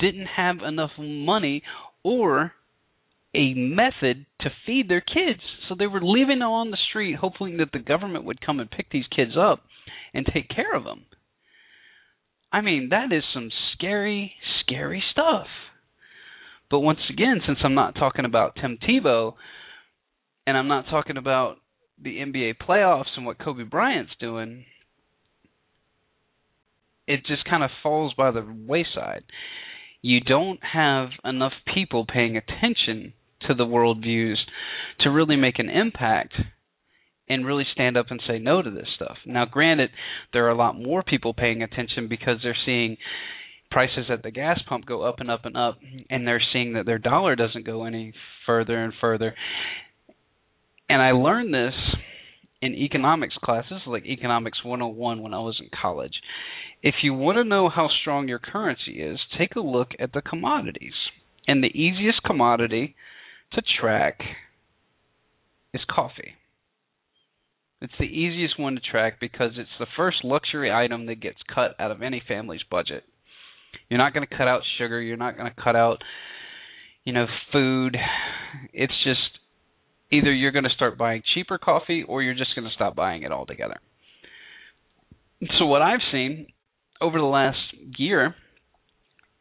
didn't 0.00 0.26
have 0.26 0.56
enough 0.66 0.90
money 0.98 1.62
or 2.02 2.52
a 3.34 3.54
method 3.54 4.26
to 4.40 4.50
feed 4.64 4.88
their 4.88 5.02
kids. 5.02 5.40
So 5.68 5.74
they 5.78 5.86
were 5.86 6.02
them 6.02 6.42
on 6.42 6.70
the 6.70 6.78
street 6.88 7.16
hoping 7.16 7.58
that 7.58 7.70
the 7.72 7.78
government 7.78 8.24
would 8.24 8.44
come 8.44 8.60
and 8.60 8.70
pick 8.70 8.90
these 8.90 9.06
kids 9.14 9.32
up 9.38 9.62
and 10.14 10.26
take 10.26 10.48
care 10.48 10.74
of 10.74 10.84
them. 10.84 11.04
I 12.52 12.62
mean, 12.62 12.88
that 12.90 13.12
is 13.12 13.22
some 13.34 13.50
scary, 13.74 14.32
scary 14.60 15.02
stuff. 15.12 15.46
But 16.70 16.80
once 16.80 17.00
again, 17.10 17.40
since 17.46 17.58
I'm 17.62 17.74
not 17.74 17.94
talking 17.94 18.24
about 18.24 18.56
Tim 18.60 18.78
Tebow 18.88 19.34
and 20.46 20.56
I'm 20.56 20.68
not 20.68 20.86
talking 20.90 21.16
about 21.16 21.58
the 22.02 22.18
NBA 22.18 22.54
playoffs 22.58 23.16
and 23.16 23.24
what 23.24 23.38
Kobe 23.38 23.64
Bryant's 23.64 24.12
doing, 24.20 24.64
it 27.06 27.24
just 27.26 27.44
kind 27.48 27.62
of 27.62 27.70
falls 27.82 28.14
by 28.14 28.30
the 28.30 28.44
wayside. 28.66 29.24
You 30.02 30.20
don't 30.20 30.60
have 30.62 31.08
enough 31.24 31.52
people 31.72 32.06
paying 32.06 32.36
attention 32.36 33.14
to 33.46 33.54
the 33.54 33.64
worldviews 33.64 34.36
to 35.00 35.10
really 35.10 35.36
make 35.36 35.58
an 35.58 35.70
impact 35.70 36.34
and 37.28 37.46
really 37.46 37.64
stand 37.72 37.96
up 37.96 38.06
and 38.10 38.20
say 38.26 38.38
no 38.38 38.62
to 38.62 38.70
this 38.70 38.88
stuff. 38.94 39.16
Now, 39.26 39.44
granted, 39.44 39.90
there 40.32 40.46
are 40.46 40.50
a 40.50 40.56
lot 40.56 40.80
more 40.80 41.02
people 41.02 41.34
paying 41.34 41.62
attention 41.62 42.08
because 42.08 42.38
they're 42.42 42.56
seeing 42.64 42.96
prices 43.70 44.06
at 44.10 44.22
the 44.22 44.30
gas 44.30 44.60
pump 44.68 44.86
go 44.86 45.02
up 45.02 45.16
and 45.18 45.30
up 45.30 45.44
and 45.44 45.56
up, 45.56 45.78
and 46.08 46.26
they're 46.26 46.42
seeing 46.52 46.74
that 46.74 46.86
their 46.86 46.98
dollar 46.98 47.34
doesn't 47.34 47.66
go 47.66 47.84
any 47.84 48.12
further 48.46 48.82
and 48.82 48.92
further. 49.00 49.34
And 50.88 51.02
I 51.02 51.12
learned 51.12 51.52
this 51.52 51.74
in 52.62 52.74
economics 52.74 53.34
classes, 53.42 53.82
like 53.86 54.06
Economics 54.06 54.64
101 54.64 55.22
when 55.22 55.34
I 55.34 55.38
was 55.38 55.60
in 55.60 55.68
college. 55.80 56.14
If 56.82 56.96
you 57.02 57.14
want 57.14 57.36
to 57.36 57.44
know 57.44 57.68
how 57.68 57.88
strong 58.00 58.28
your 58.28 58.38
currency 58.38 59.00
is, 59.00 59.18
take 59.38 59.56
a 59.56 59.60
look 59.60 59.88
at 59.98 60.12
the 60.12 60.22
commodities. 60.22 60.94
And 61.48 61.62
the 61.62 61.68
easiest 61.68 62.22
commodity 62.22 62.94
to 63.52 63.62
track 63.80 64.20
is 65.74 65.82
coffee. 65.88 66.34
It's 67.80 67.92
the 67.98 68.04
easiest 68.04 68.58
one 68.58 68.74
to 68.74 68.80
track 68.80 69.20
because 69.20 69.52
it's 69.56 69.68
the 69.78 69.86
first 69.96 70.18
luxury 70.24 70.72
item 70.72 71.06
that 71.06 71.20
gets 71.20 71.38
cut 71.52 71.74
out 71.78 71.90
of 71.90 72.02
any 72.02 72.22
family's 72.26 72.62
budget. 72.70 73.04
You're 73.90 73.98
not 73.98 74.14
going 74.14 74.26
to 74.26 74.36
cut 74.36 74.48
out 74.48 74.62
sugar, 74.78 75.00
you're 75.00 75.16
not 75.16 75.36
going 75.36 75.52
to 75.52 75.62
cut 75.62 75.76
out 75.76 75.98
you 77.06 77.12
know 77.14 77.26
food. 77.52 77.96
It's 78.74 78.92
just 79.02 79.38
either 80.10 80.32
you're 80.32 80.52
going 80.52 80.64
to 80.64 80.70
start 80.70 80.98
buying 80.98 81.22
cheaper 81.34 81.58
coffee 81.58 82.04
or 82.06 82.22
you're 82.22 82.34
just 82.34 82.54
going 82.54 82.66
to 82.66 82.74
stop 82.74 82.94
buying 82.94 83.22
it 83.22 83.32
altogether. 83.32 83.76
So 85.58 85.66
what 85.66 85.82
I've 85.82 86.00
seen 86.12 86.46
over 87.00 87.18
the 87.18 87.24
last 87.24 87.58
year 87.98 88.34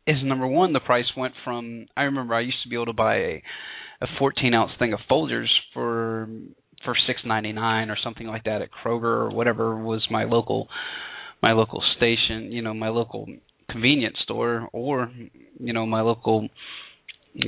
is 0.07 0.17
number 0.23 0.47
one, 0.47 0.73
the 0.73 0.79
price 0.79 1.05
went 1.15 1.33
from 1.43 1.87
I 1.95 2.03
remember 2.03 2.35
I 2.35 2.41
used 2.41 2.61
to 2.63 2.69
be 2.69 2.75
able 2.75 2.87
to 2.87 2.93
buy 2.93 3.15
a 3.15 3.43
a 4.01 4.07
14 4.19 4.53
ounce 4.53 4.71
thing 4.77 4.93
of 4.93 4.99
Folgers 5.09 5.47
for 5.73 6.27
for 6.83 6.93
6.99 6.93 7.89
or 7.89 7.97
something 8.03 8.27
like 8.27 8.43
that 8.43 8.61
at 8.61 8.69
Kroger 8.71 9.03
or 9.03 9.29
whatever 9.31 9.77
was 9.77 10.05
my 10.11 10.25
local 10.25 10.67
my 11.41 11.53
local 11.53 11.81
station, 11.97 12.51
you 12.51 12.61
know, 12.61 12.73
my 12.73 12.89
local 12.89 13.27
convenience 13.69 14.17
store 14.23 14.67
or 14.73 15.11
you 15.59 15.73
know 15.73 15.85
my 15.85 16.01
local 16.01 16.47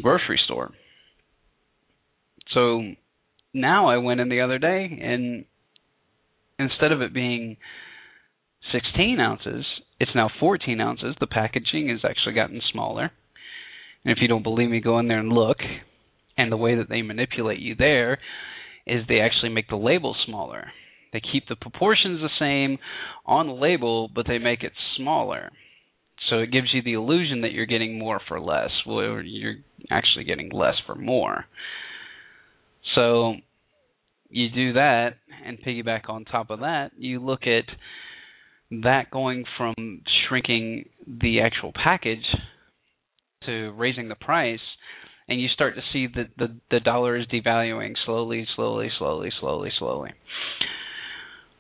grocery 0.02 0.40
store. 0.46 0.72
So 2.54 2.82
now 3.54 3.90
I 3.90 3.98
went 3.98 4.20
in 4.20 4.30
the 4.30 4.42
other 4.42 4.60
day 4.60 5.00
and 5.02 5.46
instead 6.60 6.92
of 6.92 7.02
it 7.02 7.14
being 7.14 7.58
16 8.72 9.20
ounces, 9.20 9.66
it's 10.00 10.12
now 10.16 10.30
14 10.40 10.80
ounces. 10.82 11.16
The 11.20 11.28
packaging 11.28 11.90
has 11.90 12.00
actually 12.04 12.34
gotten 12.34 12.62
smaller. 12.72 13.12
And 14.04 14.12
if 14.12 14.18
you 14.22 14.28
don't 14.28 14.44
believe 14.44 14.70
me, 14.70 14.80
go 14.80 15.00
in 15.00 15.08
there 15.08 15.20
and 15.20 15.30
look. 15.30 15.58
And 16.38 16.52
the 16.52 16.58
way 16.58 16.76
that 16.76 16.90
they 16.90 17.02
manipulate 17.02 17.60
you 17.60 17.76
there 17.76 18.20
is 18.86 19.04
they 19.08 19.20
actually 19.20 19.50
make 19.50 19.70
the 19.70 19.76
label 19.76 20.16
smaller. 20.26 20.72
They 21.14 21.22
keep 21.32 21.48
the 21.48 21.56
proportions 21.56 22.20
the 22.22 22.30
same 22.40 22.78
on 23.26 23.48
the 23.48 23.54
label, 23.54 24.10
but 24.14 24.28
they 24.28 24.38
make 24.38 24.64
it 24.64 24.74
smaller. 24.96 25.50
So 26.30 26.40
it 26.40 26.52
gives 26.52 26.68
you 26.74 26.82
the 26.82 26.94
illusion 26.94 27.42
that 27.42 27.52
you're 27.52 27.66
getting 27.66 27.98
more 27.98 28.20
for 28.28 28.40
less. 28.40 28.70
Well, 28.86 29.22
you're 29.24 29.56
actually 29.90 30.26
getting 30.26 30.50
less 30.52 30.76
for 30.86 30.96
more. 30.96 31.46
So 32.96 33.36
you 34.30 34.50
do 34.50 34.74
that 34.74 35.16
and 35.46 35.58
piggyback 35.62 36.10
on 36.10 36.26
top 36.26 36.50
of 36.50 36.60
that, 36.60 36.92
you 36.98 37.20
look 37.20 37.42
at 37.44 37.66
that 38.84 39.12
going 39.12 39.46
from 39.58 40.02
shrinking 40.28 40.90
the 41.06 41.42
actual 41.42 41.72
package 41.72 42.26
to 43.46 43.72
raising 43.78 44.10
the 44.10 44.16
price 44.16 44.60
and 45.30 45.42
you 45.42 45.48
start 45.50 45.76
to 45.76 45.82
see 45.94 46.08
that 46.16 46.30
the 46.38 46.60
the 46.70 46.80
dollar 46.80 47.16
is 47.18 47.26
devaluing 47.28 47.94
slowly 48.06 48.46
slowly 48.56 48.90
slowly 48.98 49.32
slowly 49.40 49.72
slowly 49.78 50.12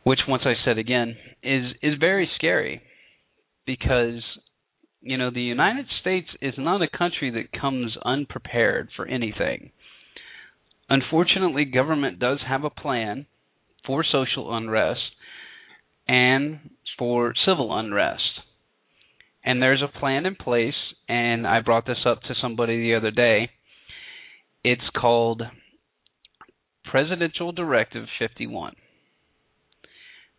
which 0.03 0.19
once 0.27 0.43
I 0.45 0.53
said 0.65 0.77
again 0.77 1.15
is 1.41 1.71
is 1.81 1.93
very 1.99 2.29
scary 2.35 2.81
because 3.65 4.21
you 5.01 5.17
know 5.17 5.31
the 5.31 5.41
United 5.41 5.85
States 6.01 6.27
is 6.41 6.55
not 6.57 6.81
a 6.81 6.97
country 6.97 7.31
that 7.31 7.57
comes 7.57 7.95
unprepared 8.03 8.89
for 8.95 9.05
anything 9.05 9.71
unfortunately 10.89 11.65
government 11.65 12.19
does 12.19 12.39
have 12.47 12.63
a 12.63 12.69
plan 12.69 13.26
for 13.86 14.04
social 14.04 14.56
unrest 14.56 15.02
and 16.08 16.60
for 16.97 17.34
civil 17.45 17.78
unrest. 17.78 18.41
And 19.43 19.62
there's 19.62 19.82
a 19.82 20.00
plan 20.00 20.26
in 20.26 20.36
place, 20.36 20.73
and 21.08 21.47
I 21.47 21.62
brought 21.62 21.86
this 21.86 22.06
up 22.06 22.21
to 22.23 22.36
somebody 22.41 22.82
the 22.82 22.95
other 22.95 23.12
day. 23.12 23.50
It's 24.63 24.89
called 25.00 25.43
Presidential 26.89 27.54
Directive 27.54 28.06
51. 28.19 28.73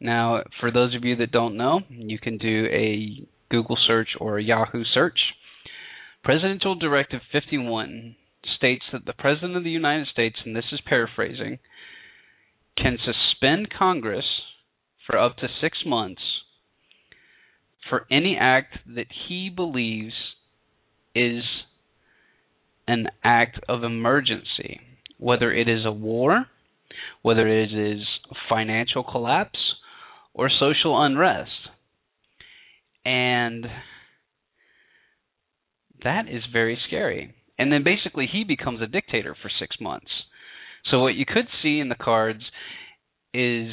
Now, 0.00 0.42
for 0.60 0.70
those 0.70 0.94
of 0.94 1.04
you 1.04 1.16
that 1.16 1.32
don't 1.32 1.56
know, 1.56 1.80
you 1.88 2.18
can 2.18 2.38
do 2.38 2.66
a 2.66 3.26
Google 3.50 3.78
search 3.86 4.08
or 4.20 4.38
a 4.38 4.42
Yahoo 4.42 4.84
search. 4.84 5.18
Presidential 6.22 6.74
Directive 6.74 7.20
51 7.32 8.14
states 8.56 8.84
that 8.92 9.04
the 9.04 9.12
President 9.12 9.56
of 9.56 9.64
the 9.64 9.70
United 9.70 10.06
States, 10.08 10.36
and 10.44 10.54
this 10.54 10.72
is 10.72 10.80
paraphrasing, 10.86 11.58
can 12.76 12.98
suspend 13.04 13.68
Congress 13.70 14.24
for 15.06 15.18
up 15.18 15.36
to 15.38 15.48
six 15.60 15.78
months 15.84 16.22
for 17.88 18.06
any 18.10 18.36
act 18.38 18.78
that 18.86 19.06
he 19.28 19.48
believes 19.48 20.14
is 21.14 21.42
an 22.86 23.08
act 23.24 23.58
of 23.68 23.82
emergency, 23.82 24.80
whether 25.18 25.52
it 25.52 25.68
is 25.68 25.84
a 25.84 25.92
war, 25.92 26.46
whether 27.22 27.46
it 27.46 27.72
is 27.72 28.06
financial 28.48 29.02
collapse, 29.02 29.58
or 30.34 30.48
social 30.48 31.00
unrest. 31.02 31.50
And 33.04 33.66
that 36.04 36.28
is 36.28 36.42
very 36.52 36.78
scary. 36.86 37.34
And 37.58 37.72
then 37.72 37.82
basically 37.82 38.28
he 38.30 38.44
becomes 38.44 38.80
a 38.80 38.86
dictator 38.86 39.34
for 39.40 39.50
six 39.58 39.76
months. 39.80 40.10
So 40.90 41.00
what 41.00 41.14
you 41.14 41.26
could 41.26 41.46
see 41.62 41.80
in 41.80 41.88
the 41.88 41.94
cards 41.94 42.42
is 43.34 43.72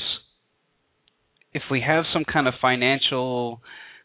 if 1.53 1.63
we 1.71 1.81
have 1.81 2.03
some 2.13 2.25
kind 2.25 2.47
of 2.47 2.55
financial 2.61 3.61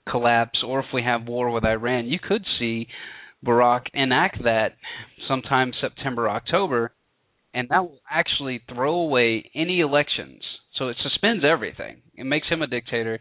collapse 0.09 0.61
or 0.67 0.81
if 0.81 0.87
we 0.93 1.03
have 1.03 1.27
war 1.27 1.51
with 1.51 1.65
Iran, 1.65 2.07
you 2.07 2.19
could 2.23 2.45
see 2.59 2.87
Barack 3.45 3.87
enact 3.95 4.45
that 4.45 4.77
sometime 5.27 5.73
September, 5.81 6.29
October, 6.29 6.93
and 7.55 7.69
that 7.71 7.83
will 7.83 8.01
actually 8.09 8.63
throw 8.73 8.95
away 8.95 9.51
any 9.55 9.81
elections. 9.81 10.43
So 10.77 10.89
it 10.89 10.97
suspends 11.03 11.45
everything. 11.45 12.03
It 12.15 12.25
makes 12.25 12.49
him 12.49 12.63
a 12.63 12.67
dictator. 12.67 13.19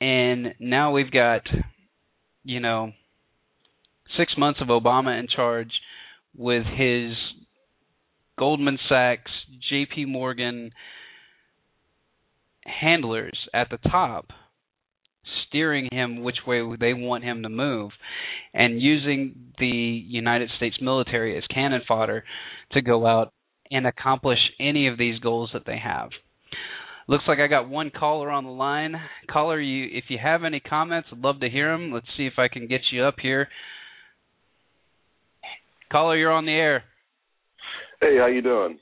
And 0.00 0.54
now 0.58 0.92
we've 0.92 1.10
got, 1.10 1.42
you 2.44 2.60
know, 2.60 2.92
six 4.16 4.34
months 4.36 4.60
of 4.60 4.68
Obama 4.68 5.18
in 5.18 5.26
charge 5.34 5.70
with 6.36 6.64
his 6.64 7.12
Goldman 8.38 8.78
Sachs, 8.88 9.30
JP 9.72 10.08
Morgan 10.08 10.72
handlers 12.64 13.38
at 13.52 13.68
the 13.70 13.78
top 13.78 14.32
steering 15.48 15.88
him 15.92 16.22
which 16.22 16.38
way 16.46 16.62
they 16.78 16.94
want 16.94 17.24
him 17.24 17.42
to 17.42 17.48
move 17.48 17.90
and 18.54 18.80
using 18.80 19.52
the 19.58 19.66
United 19.66 20.50
States 20.56 20.76
military 20.80 21.36
as 21.36 21.44
cannon 21.52 21.82
fodder 21.86 22.24
to 22.72 22.80
go 22.80 23.06
out 23.06 23.32
and 23.70 23.86
accomplish 23.86 24.38
any 24.58 24.88
of 24.88 24.98
these 24.98 25.18
goals 25.20 25.50
that 25.52 25.66
they 25.66 25.78
have. 25.78 26.10
Looks 27.08 27.24
like 27.26 27.38
I 27.38 27.48
got 27.48 27.68
one 27.68 27.90
caller 27.90 28.30
on 28.30 28.44
the 28.44 28.50
line. 28.50 28.94
Caller, 29.28 29.60
you 29.60 29.88
if 29.92 30.04
you 30.08 30.18
have 30.22 30.44
any 30.44 30.60
comments, 30.60 31.08
I'd 31.12 31.18
love 31.18 31.40
to 31.40 31.48
hear 31.48 31.72
them. 31.72 31.92
Let's 31.92 32.06
see 32.16 32.26
if 32.26 32.34
I 32.38 32.48
can 32.48 32.68
get 32.68 32.82
you 32.92 33.02
up 33.02 33.16
here. 33.20 33.48
Caller, 35.90 36.16
you're 36.16 36.32
on 36.32 36.46
the 36.46 36.52
air. 36.52 36.84
Hey, 38.00 38.16
how 38.18 38.26
you 38.26 38.42
doing? 38.42 38.78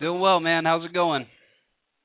Doing 0.00 0.20
well, 0.20 0.40
man. 0.40 0.64
How's 0.64 0.84
it 0.84 0.92
going? 0.92 1.26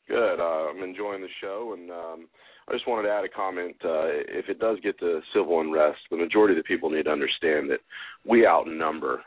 Good. 0.07 0.39
Uh, 0.39 0.69
I'm 0.69 0.83
enjoying 0.83 1.21
the 1.21 1.27
show, 1.41 1.75
and 1.75 1.89
um, 1.89 2.27
I 2.67 2.73
just 2.73 2.87
wanted 2.87 3.07
to 3.07 3.13
add 3.13 3.25
a 3.25 3.29
comment. 3.29 3.75
Uh, 3.83 4.05
if 4.29 4.47
it 4.47 4.59
does 4.59 4.77
get 4.83 4.99
to 4.99 5.21
civil 5.33 5.61
unrest, 5.61 5.97
the 6.11 6.17
majority 6.17 6.57
of 6.57 6.63
the 6.63 6.67
people 6.67 6.91
need 6.91 7.03
to 7.03 7.11
understand 7.11 7.71
that 7.71 7.79
we 8.23 8.45
outnumber 8.45 9.21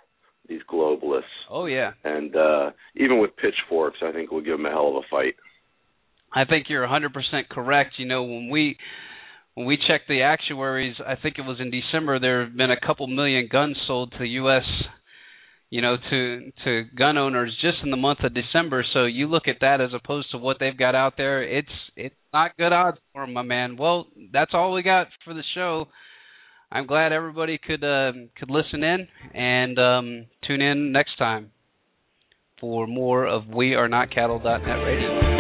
these 0.49 0.61
globalists. 0.73 1.23
Oh 1.51 1.67
yeah. 1.67 1.93
And 2.05 2.37
uh, 2.37 2.71
even 2.95 3.19
with 3.19 3.37
pitchforks, 3.37 3.99
I 4.03 4.13
think 4.13 4.31
we'll 4.31 4.45
give 4.45 4.57
them 4.57 4.67
a 4.67 4.71
hell 4.71 4.89
of 4.89 4.97
a 4.97 5.07
fight. 5.11 5.35
I 6.33 6.45
think 6.45 6.67
you're 6.69 6.87
100% 6.87 7.11
correct. 7.51 7.95
You 7.99 8.07
know, 8.07 8.23
when 8.23 8.51
we 8.51 8.77
when 9.55 9.67
we 9.67 9.77
checked 9.77 10.07
the 10.07 10.23
actuaries, 10.23 10.95
I 11.05 11.17
think 11.17 11.39
it 11.39 11.43
was 11.43 11.59
in 11.61 11.73
December, 11.73 12.21
there 12.21 12.45
have 12.45 12.57
been 12.57 12.71
a 12.71 12.79
couple 12.79 13.09
million 13.09 13.49
guns 13.51 13.77
sold 13.89 14.15
to 14.17 14.25
U.S. 14.25 14.63
you 15.71 15.83
know, 15.83 15.97
to 16.11 16.53
to 16.65 16.85
gun 16.97 17.19
owners 17.19 17.57
just 17.61 17.79
in 17.83 17.91
the 17.91 17.97
month 17.97 18.21
of 18.25 18.35
December. 18.35 18.85
So 18.95 19.05
you 19.05 19.27
look 19.27 19.49
at 19.49 19.57
that 19.61 19.81
as 19.81 19.91
opposed 19.95 20.31
to 20.31 20.39
what 20.39 20.57
they've 20.61 20.77
got 20.77 20.95
out 20.95 21.15
there. 21.17 21.43
It's 21.43 21.69
it's 21.97 22.15
not 22.33 22.57
good 22.57 22.73
odds 22.73 22.99
for 23.13 23.25
them, 23.25 23.35
my 23.35 23.43
man. 23.43 23.77
Well, 23.77 24.07
that's 24.33 24.53
all 24.55 24.73
we 24.73 24.83
got 24.83 25.09
for 25.25 25.35
the 25.35 25.45
show. 25.55 25.87
I'm 26.71 26.87
glad 26.87 27.13
everybody 27.13 27.59
could 27.59 27.85
uh, 27.85 28.13
could 28.39 28.51
listen 28.51 28.83
in 28.83 29.09
and 29.35 29.79
um, 29.79 30.27
tune 30.47 30.61
in 30.61 30.93
next 30.93 31.17
time 31.19 31.51
for 32.61 32.87
more 32.87 33.27
of 33.27 33.47
We 33.47 33.75
Are 33.75 33.89
Not 33.89 34.11
Cattle.net 34.11 34.85
radio. 34.85 35.38